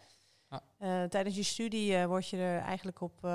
[0.78, 3.30] Eh, tijdens je studie eh, word je er eigenlijk op eh,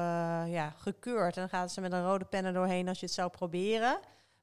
[0.48, 1.36] ja, gekeurd.
[1.36, 4.00] En dan gaan ze met een rode pen er doorheen als je het zou proberen.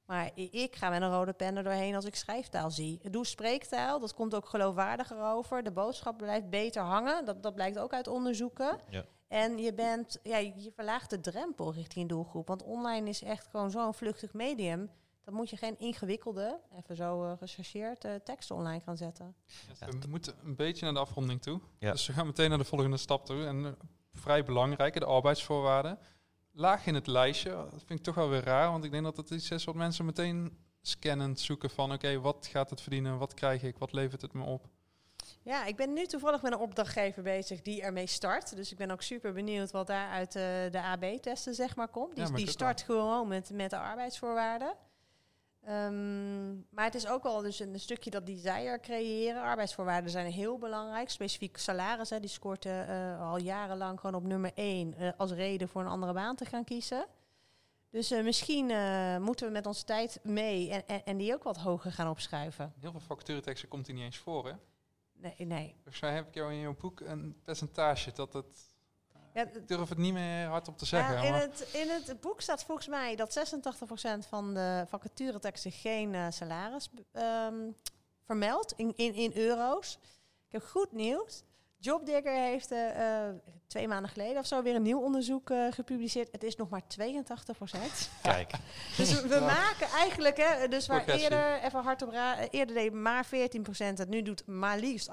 [0.06, 3.00] Maar ik ga met een rode pen er doorheen als ik schrijftaal zie.
[3.10, 5.62] Doe spreektaal, dat komt ook geloofwaardiger over.
[5.62, 7.24] De boodschap blijft beter hangen.
[7.24, 8.78] Dat, dat blijkt ook uit onderzoeken.
[8.88, 9.04] Ja.
[9.28, 12.48] En je, bent, ja, je verlaagt de drempel richting doelgroep.
[12.48, 14.90] Want online is echt gewoon zo'n vluchtig medium.
[15.24, 19.34] Dan moet je geen ingewikkelde, even zo eh, gechercheerd, eh, teksten online gaan zetten.
[19.80, 21.60] Ja, we moeten een beetje naar de afronding toe.
[21.78, 21.92] Ja.
[21.92, 23.44] Dus we gaan meteen naar de volgende stap toe.
[23.44, 23.72] En eh,
[24.12, 25.98] vrij belangrijke, de arbeidsvoorwaarden.
[26.52, 28.70] Laag in het lijstje, dat vind ik toch wel weer raar.
[28.70, 31.92] Want ik denk dat het iets is wat mensen meteen scannend zoeken van...
[31.92, 34.68] oké, wat gaat het verdienen, wat krijg ik, wat levert het me op?
[35.42, 38.56] Ja, ik ben nu toevallig met een opdrachtgever bezig die ermee start.
[38.56, 42.14] Dus ik ben ook super benieuwd wat daar uit eh, de AB-testen zeg maar komt.
[42.14, 44.74] Die, Ja, maar die start gewoon met, met de arbeidsvoorwaarden.
[45.64, 49.42] Ehm, maar het is ook wel dus een stukje dat desire creëren.
[49.42, 51.10] Arbeidsvoorwaarden zijn heel belangrijk.
[51.10, 55.80] Specifiek salaris, hè, die scoort eh, al jarenlang gewoon op nummer 1 als reden voor
[55.80, 57.06] een andere baan te gaan kiezen.
[57.92, 61.42] Dus eh, misschien eh, moeten we met onze tijd mee en, en, en die ook
[61.42, 62.72] wat hoger gaan opschuiven.
[62.78, 64.52] Heel veel vacatureteksten komt hier niet eens voor, hè?
[65.12, 65.74] Nee, nee.
[65.74, 68.71] Volgens mij heb ik jou in jouw boek een percentage dat het...
[69.34, 71.14] Ja, Ik durf het niet meer hardop te zeggen.
[71.14, 73.38] Ja, in, maar het, in het boek staat volgens mij dat
[74.24, 77.70] 86% van de vacatureteksten geen eh, salaris ehm,
[78.24, 79.98] vermeldt in, in, in euro's.
[80.46, 81.42] Ik heb goed nieuws.
[81.84, 83.34] Jobdigger heeft eh, eh,
[83.66, 86.28] twee maanden geleden of zo weer een nieuw onderzoek eh, gepubliceerd.
[86.32, 86.84] Het is nog maar 82%.
[88.22, 88.50] Kijk,
[88.96, 91.30] dus we, we maken eigenlijk, hè, dus waar Progressie.
[91.30, 93.28] eerder, even hard op ra- eerder deed maar 14%
[93.94, 95.12] het, nu doet maar liefst 18%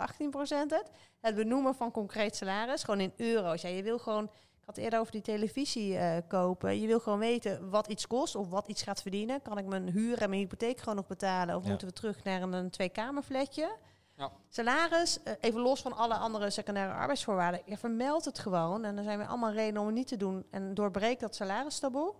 [0.49, 0.89] het.
[1.21, 3.61] Het benoemen van concreet salaris, gewoon in euro's.
[3.61, 6.79] Ja, je wil gewoon, ik had eerder over die televisie eh, kopen.
[6.81, 9.41] Je wil gewoon weten wat iets kost of wat iets gaat verdienen.
[9.41, 11.55] Kan ik mijn huur en mijn hypotheek gewoon nog betalen?
[11.55, 11.69] Of Ja.
[11.69, 13.75] moeten we terug naar een, een tweekamerflatje?
[14.19, 14.31] Ja.
[14.49, 17.61] Salaris, eh, even los van alle andere secundaire arbeidsvoorwaarden.
[17.65, 18.83] Je vermeldt het gewoon.
[18.83, 20.45] En er zijn weer allemaal redenen om het niet te doen.
[20.51, 22.13] En doorbreek dat salaristaboe.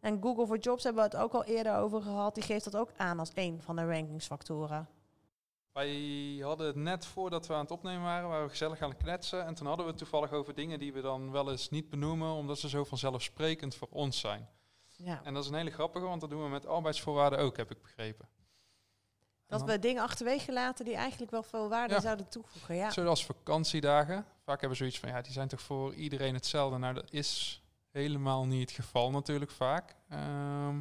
[0.00, 2.34] En Google for Jobs hebben we het ook al eerder over gehad.
[2.34, 4.88] Die geeft dat ook aan als een van de rankingsfactoren.
[5.72, 9.02] Wij hadden het net voordat we aan het opnemen waren, waren we gezellig aan het
[9.02, 9.46] kletsen.
[9.46, 12.32] En toen hadden we het toevallig over dingen die we dan wel eens niet benoemen,
[12.32, 14.48] omdat ze zo vanzelfsprekend voor ons zijn.
[14.96, 15.20] Ja.
[15.24, 17.82] En dat is een hele grappige, want dat doen we met arbeidsvoorwaarden ook, heb ik
[17.82, 18.28] begrepen.
[19.50, 22.00] Dat we dingen achterwege laten die eigenlijk wel veel waarde Ja.
[22.00, 22.74] zouden toevoegen.
[22.74, 22.90] Ja.
[22.90, 24.24] Zoals vakantiedagen.
[24.44, 26.78] Vaak hebben we zoiets van, ja, die zijn toch voor iedereen hetzelfde.
[26.78, 29.94] Nou, dat is helemaal niet het geval natuurlijk vaak.
[30.08, 30.80] Ehm,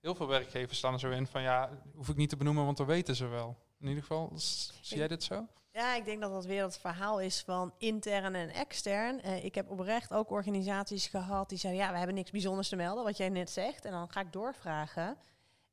[0.00, 2.76] heel veel werkgevers staan er zo in van, ja, hoef ik niet te benoemen, want
[2.76, 3.56] dat weten ze wel.
[3.80, 4.32] In ieder geval,
[4.80, 5.46] zie jij dit zo?
[5.72, 9.22] ja, ik denk dat dat weer het verhaal is van intern en extern.
[9.22, 11.82] Eh, ik heb oprecht ook organisaties gehad die zeiden...
[11.82, 13.84] ja, we hebben niks bijzonders te melden, wat jij net zegt.
[13.84, 15.16] En dan ga ik doorvragen.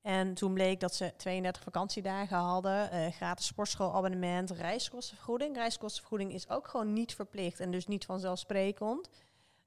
[0.05, 5.55] En toen bleek dat ze 32 vakantiedagen hadden, eh, gratis sportschoolabonnement, reiskostenvergoeding.
[5.55, 9.09] Reiskostenvergoeding is ook gewoon niet verplicht en dus niet vanzelfsprekend.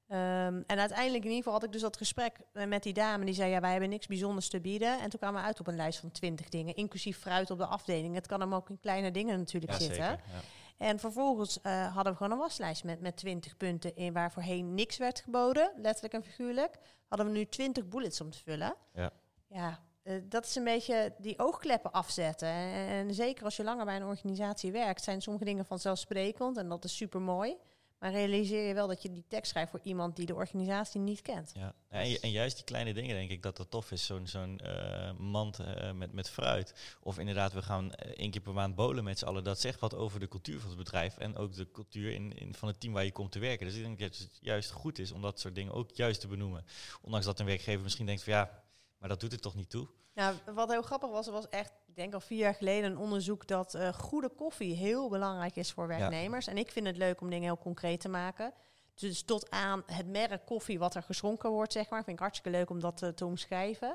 [0.07, 3.25] Ehm, en uiteindelijk in ieder geval had ik dus dat gesprek eh, met die dame
[3.25, 4.99] die zei, ja, wij hebben niks bijzonders te bieden.
[4.99, 7.65] En toen kwamen we uit op een lijst van 20 dingen, inclusief fruit op de
[7.65, 8.15] afdeling.
[8.15, 10.03] Het kan hem ook in kleine dingen natuurlijk ja, zitten.
[10.03, 10.23] zeker.
[10.33, 10.39] Ja.
[10.77, 14.73] En vervolgens eh, hadden we gewoon een waslijst met, met 20 punten in waar voorheen
[14.73, 16.77] niks werd geboden, letterlijk en figuurlijk.
[17.07, 18.75] Hadden we nu 20 bullets om te vullen.
[18.93, 19.11] Ja.
[19.47, 19.79] Ja,
[20.23, 22.47] dat is een beetje die oogkleppen afzetten.
[22.47, 26.83] En, zeker als je langer bij een organisatie werkt, zijn sommige dingen vanzelfsprekend en dat
[26.83, 27.57] is super mooi.
[27.99, 31.21] Maar realiseer je wel dat je die tekst schrijft voor iemand die de organisatie niet
[31.21, 31.51] kent.
[31.53, 31.73] Ja.
[31.89, 34.05] En, ju- en juist die kleine dingen denk ik dat dat tof is.
[34.05, 36.73] Zo'n zo'n eh, mand eh, met, met fruit.
[37.01, 39.43] Of inderdaad, we gaan eh, één keer per maand bolen met z'n allen.
[39.43, 41.17] Dat zegt wat over de cultuur van het bedrijf.
[41.17, 43.65] En ook de cultuur in, in, van het team waar je komt te werken.
[43.65, 46.27] Dus ik denk dat het juist goed is om dat soort dingen ook juist te
[46.27, 46.65] benoemen.
[47.01, 48.63] Ondanks dat een werkgever misschien denkt van ja,
[48.99, 49.87] maar dat doet het toch niet toe.
[50.13, 52.97] Nou, wat heel grappig was, er was echt, ik denk al vier jaar geleden, een
[52.97, 56.47] onderzoek dat eh, goede koffie heel belangrijk is voor werknemers.
[56.47, 58.53] En ik vind het leuk om dingen heel concreet te maken.
[58.93, 62.03] Dus tot aan het merk koffie wat er geschonken wordt, zeg maar.
[62.03, 63.93] Vind ik hartstikke leuk om dat te omschrijven.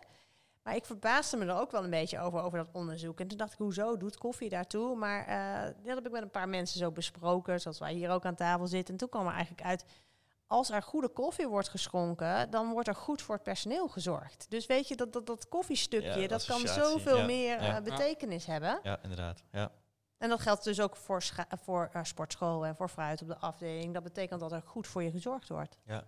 [0.65, 3.21] Maar ik verbaasde me er ook wel een beetje over, over dat onderzoek.
[3.21, 4.97] En toen dacht ik, hoezo doet koffie daartoe?
[4.97, 8.25] Maar eh, dat heb ik met een paar mensen zo besproken, zoals wij hier ook
[8.25, 8.95] aan tafel zitten.
[8.95, 9.85] En toen kwam er eigenlijk uit,
[10.55, 14.47] als er goede koffie wordt geschonken, dan wordt er goed voor het personeel gezorgd.
[14.51, 17.77] Dus weet je, dat, dat, dat koffiestukje, Ja, dat kan zoveel ja, meer ja.
[17.77, 18.81] eh, betekenis hebben.
[18.83, 19.43] Ja, inderdaad.
[19.53, 19.73] Ja.
[20.19, 21.23] En dat geldt dus ook voor,
[21.63, 23.95] voor eh, sportschool en voor fruit op de afdeling.
[23.95, 25.79] Dat betekent dat er goed voor je gezorgd wordt.
[25.85, 26.05] Ja.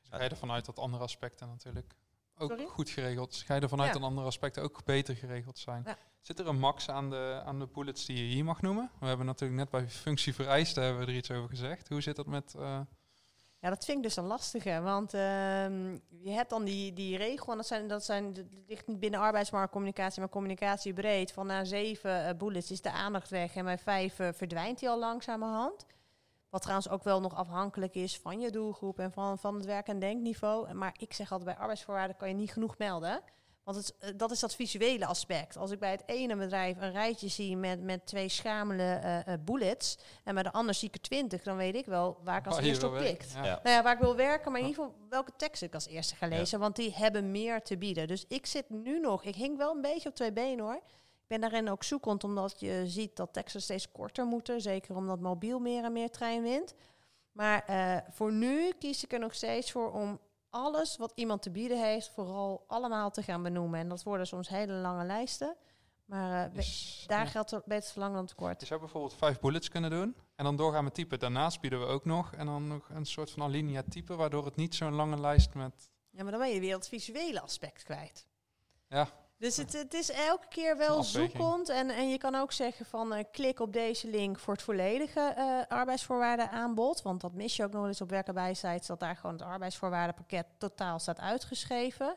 [0.00, 1.94] Dus ga je ervan uit dat andere aspecten natuurlijk
[2.36, 2.66] ook Sorry?
[2.66, 3.46] goed geregeld zijn.
[3.46, 3.98] Ga je ervan uit Ja.
[3.98, 5.82] dat andere aspecten ook beter geregeld zijn.
[5.86, 5.96] Ja.
[6.20, 8.90] Zit er een max aan de, aan de bullets die je hier mag noemen?
[9.00, 11.88] We hebben natuurlijk net bij functie vereisten hebben we er iets over gezegd.
[11.88, 12.54] Hoe zit dat met...
[12.54, 12.80] eh,
[13.62, 14.80] Ja, dat vind ik dus een lastige.
[14.80, 19.00] Want ehm, je hebt dan die, die regel, en dat zijn, dat zijn ligt niet
[19.00, 21.32] binnen arbeidsmarktcommunicatie, maar communicatie breed.
[21.32, 24.88] Van na zeven eh, bullets is de aandacht weg en bij vijf eh, verdwijnt die
[24.88, 25.86] al langzamerhand.
[26.48, 29.88] Wat trouwens ook wel nog afhankelijk is van je doelgroep en van, van het werk-
[29.88, 30.74] en denkniveau.
[30.74, 33.22] Maar ik zeg altijd, bij arbeidsvoorwaarden kan je niet genoeg melden.
[33.64, 35.56] Want het, eh, dat is dat visuele aspect.
[35.56, 39.40] Als ik bij het ene bedrijf een rijtje zie met, met twee schamele eh, eh,
[39.44, 39.98] bullets...
[40.24, 42.58] en bij de ander zie ik er twintig, dan weet ik wel waar ik als
[42.66, 43.16] eerste wil op werken.
[43.16, 43.32] klikt.
[43.34, 43.44] Ja.
[43.44, 43.60] Ja.
[43.62, 46.14] Nou ja, waar ik wil werken, maar in ieder geval welke tekst ik als eerste
[46.16, 46.36] ga Ja.
[46.36, 46.58] lezen.
[46.58, 48.06] Want die hebben meer te bieden.
[48.08, 50.80] Dus ik zit nu nog, ik hing wel een beetje op twee benen hoor.
[51.22, 54.60] Ik ben daarin ook zoekend, omdat je ziet dat teksten steeds korter moeten.
[54.60, 56.74] Zeker omdat mobiel meer en meer trein wint.
[57.32, 60.18] Maar eh, voor nu kies ik er nog steeds voor om
[60.52, 63.80] alles wat iemand te bieden heeft, vooral allemaal te gaan benoemen.
[63.80, 65.56] En dat worden soms hele lange lijsten.
[66.04, 68.60] Maar eh, Dus, daar geldt het beter te lang dan te kort.
[68.60, 71.18] Je zou bijvoorbeeld vijf bullets kunnen doen en dan doorgaan met typen.
[71.18, 74.56] Daarnaast bieden we ook nog en dan nog een soort van alinea typen, waardoor het
[74.56, 75.90] niet zo'n lange lijst met...
[76.10, 78.26] Ja, maar dan ben je weer het visuele aspect kwijt.
[78.88, 79.08] Ja,
[79.42, 81.68] Dus het, het is elke keer wel zoekend.
[81.68, 85.20] En, en je kan ook zeggen van eh, klik op deze link voor het volledige
[85.20, 87.02] eh arbeidsvoorwaarden aanbod.
[87.02, 90.98] Want dat mis je ook nog eens op werkenbijsites, dat daar gewoon het arbeidsvoorwaardenpakket totaal
[90.98, 92.14] staat uitgeschreven.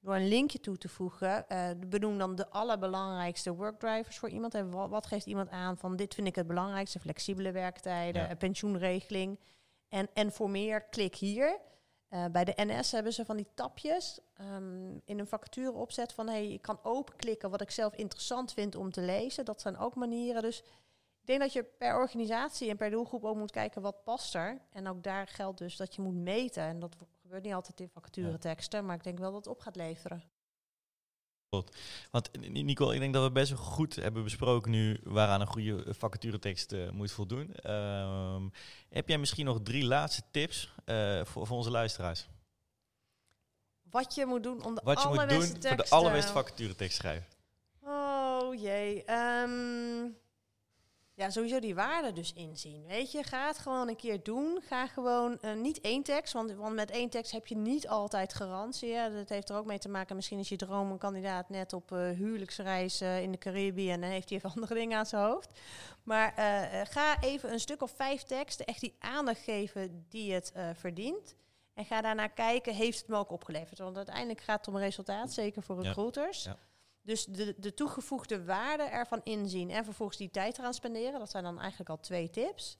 [0.00, 4.54] Door een linkje toe te voegen, eh, benoem dan de allerbelangrijkste workdrivers voor iemand.
[4.54, 8.34] En wat, wat geeft iemand aan van dit vind ik het belangrijkste, flexibele werktijden, Ja.
[8.34, 9.38] pensioenregeling.
[9.88, 11.58] En, en voor meer klik hier.
[12.12, 16.28] Eh, bij de NS hebben ze van die tapjes ehm, in een vacature opzet van
[16.28, 19.44] hey, ik kan openklikken wat ik zelf interessant vind om te lezen.
[19.44, 20.42] Dat zijn ook manieren.
[20.42, 20.58] Dus
[21.20, 24.60] ik denk dat je per organisatie en per doelgroep ook moet kijken wat past er.
[24.70, 26.62] En ook daar geldt dus dat je moet meten.
[26.62, 29.76] En dat gebeurt niet altijd in vacatureteksten, maar ik denk wel dat het op gaat
[29.76, 30.22] leveren.
[32.10, 35.46] Want eh, Ni- Nicole, ik denk dat we best goed hebben besproken nu waaraan een
[35.46, 37.54] goede vacaturetekst eh, moet voldoen.
[37.54, 38.48] Ehm,
[38.88, 42.28] heb jij misschien nog drie laatste tips eh, voor, voor onze luisteraars?
[43.90, 46.96] Wat je moet doen om de Wat je moet doen allerbeste voor de allerbeste vacaturetekst
[46.96, 47.26] schrijven.
[47.84, 49.04] Oh jee.
[49.04, 50.08] ehm,
[51.22, 52.86] ja, sowieso die waarde dus inzien.
[52.86, 54.60] Weet je, ga het gewoon een keer doen.
[54.66, 58.34] Ga gewoon eh, niet één tekst, want, want met één tekst heb je niet altijd
[58.34, 58.88] garantie.
[58.88, 60.16] Ja, dat heeft er ook mee te maken.
[60.16, 64.00] Misschien is je droom een kandidaat net op eh, huwelijksreis eh, in de Caribië en
[64.00, 65.60] dan heeft hij even andere dingen aan zijn hoofd.
[66.02, 66.32] Maar
[66.88, 71.34] ga even een stuk of vijf teksten echt die aandacht geven die het verdient.
[71.74, 73.78] En ga daarna kijken, heeft het me ook opgeleverd?
[73.78, 75.88] Want uiteindelijk gaat het om resultaat, zeker voor Ja.
[75.88, 76.44] recruiters.
[76.44, 76.56] Ja.
[77.02, 81.18] Dus de, de toegevoegde waarde ervan inzien en vervolgens die tijd eraan spenderen.
[81.18, 82.78] Dat zijn dan eigenlijk al twee tips.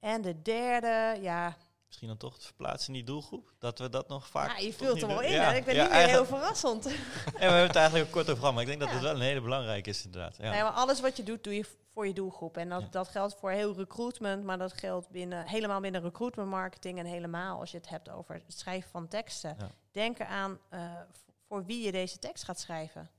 [0.00, 3.52] En de derde, ja, Misschien dan toch het verplaatsen in die doelgroep?
[3.58, 4.50] Dat we dat nog vaak...
[4.50, 5.30] ja je vult er wel in.
[5.32, 5.52] Ja?
[5.52, 6.84] Ik ben ja, niet meer heel verrassend.
[6.90, 6.90] Ja,
[7.32, 9.40] we hebben het eigenlijk kort over gehad, maar ik denk dat het wel een hele
[9.40, 10.36] belangrijke is inderdaad.
[10.36, 10.50] Ja.
[10.50, 12.56] Nee, maar alles wat je doet, doe je voor je doelgroep.
[12.56, 16.98] En dat, dat geldt voor heel recruitment, maar dat geldt binnen, helemaal binnen recruitment marketing.
[16.98, 19.56] En helemaal als je het hebt over het schrijven van teksten.
[19.92, 21.18] Denk eraan v-
[21.48, 23.10] voor wie je deze tekst gaat schrijven.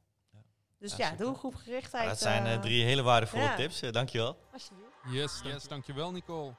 [0.80, 2.10] Dus Ja, ja, doelgroepgerichtheid.
[2.10, 3.56] Dat zijn eh, eh, drie hele waardevolle ja.
[3.56, 3.82] tips.
[3.82, 4.38] Eh, dankjewel.
[4.54, 4.92] alsjeblieft.
[5.10, 6.56] Yes, yes, dankjewel Nicole.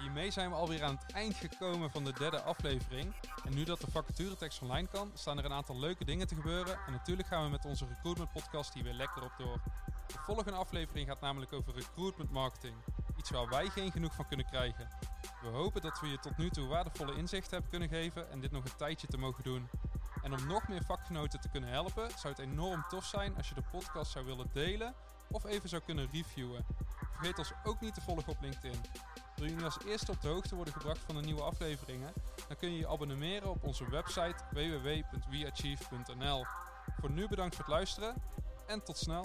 [0.00, 3.14] Hiermee zijn we alweer aan het eind gekomen van de derde aflevering.
[3.44, 6.78] En nu dat de vacaturetekst online kan, staan er een aantal leuke dingen te gebeuren.
[6.86, 9.60] En natuurlijk gaan we met onze recruitment podcast hier weer lekker op door.
[10.06, 12.74] De volgende aflevering gaat namelijk over recruitment marketing.
[13.18, 14.88] Iets waar wij geen genoeg van kunnen krijgen.
[15.42, 18.50] We hopen dat we je tot nu toe waardevolle inzichten hebben kunnen geven en dit
[18.50, 19.68] nog een tijdje te mogen doen.
[20.22, 23.54] En om nog meer vakgenoten te kunnen helpen, zou het enorm tof zijn als je
[23.54, 24.94] de podcast zou willen delen
[25.30, 26.66] of even zou kunnen reviewen.
[27.12, 28.80] Vergeet ons ook niet te volgen op LinkedIn.
[29.36, 32.12] Wil je nu als eerste op de hoogte worden gebracht van de nieuwe afleveringen?
[32.48, 36.44] Dan kun je je abonneren op onze website www.weachieve.nl.
[37.00, 38.14] Voor nu bedankt voor het luisteren
[38.66, 39.24] en tot snel.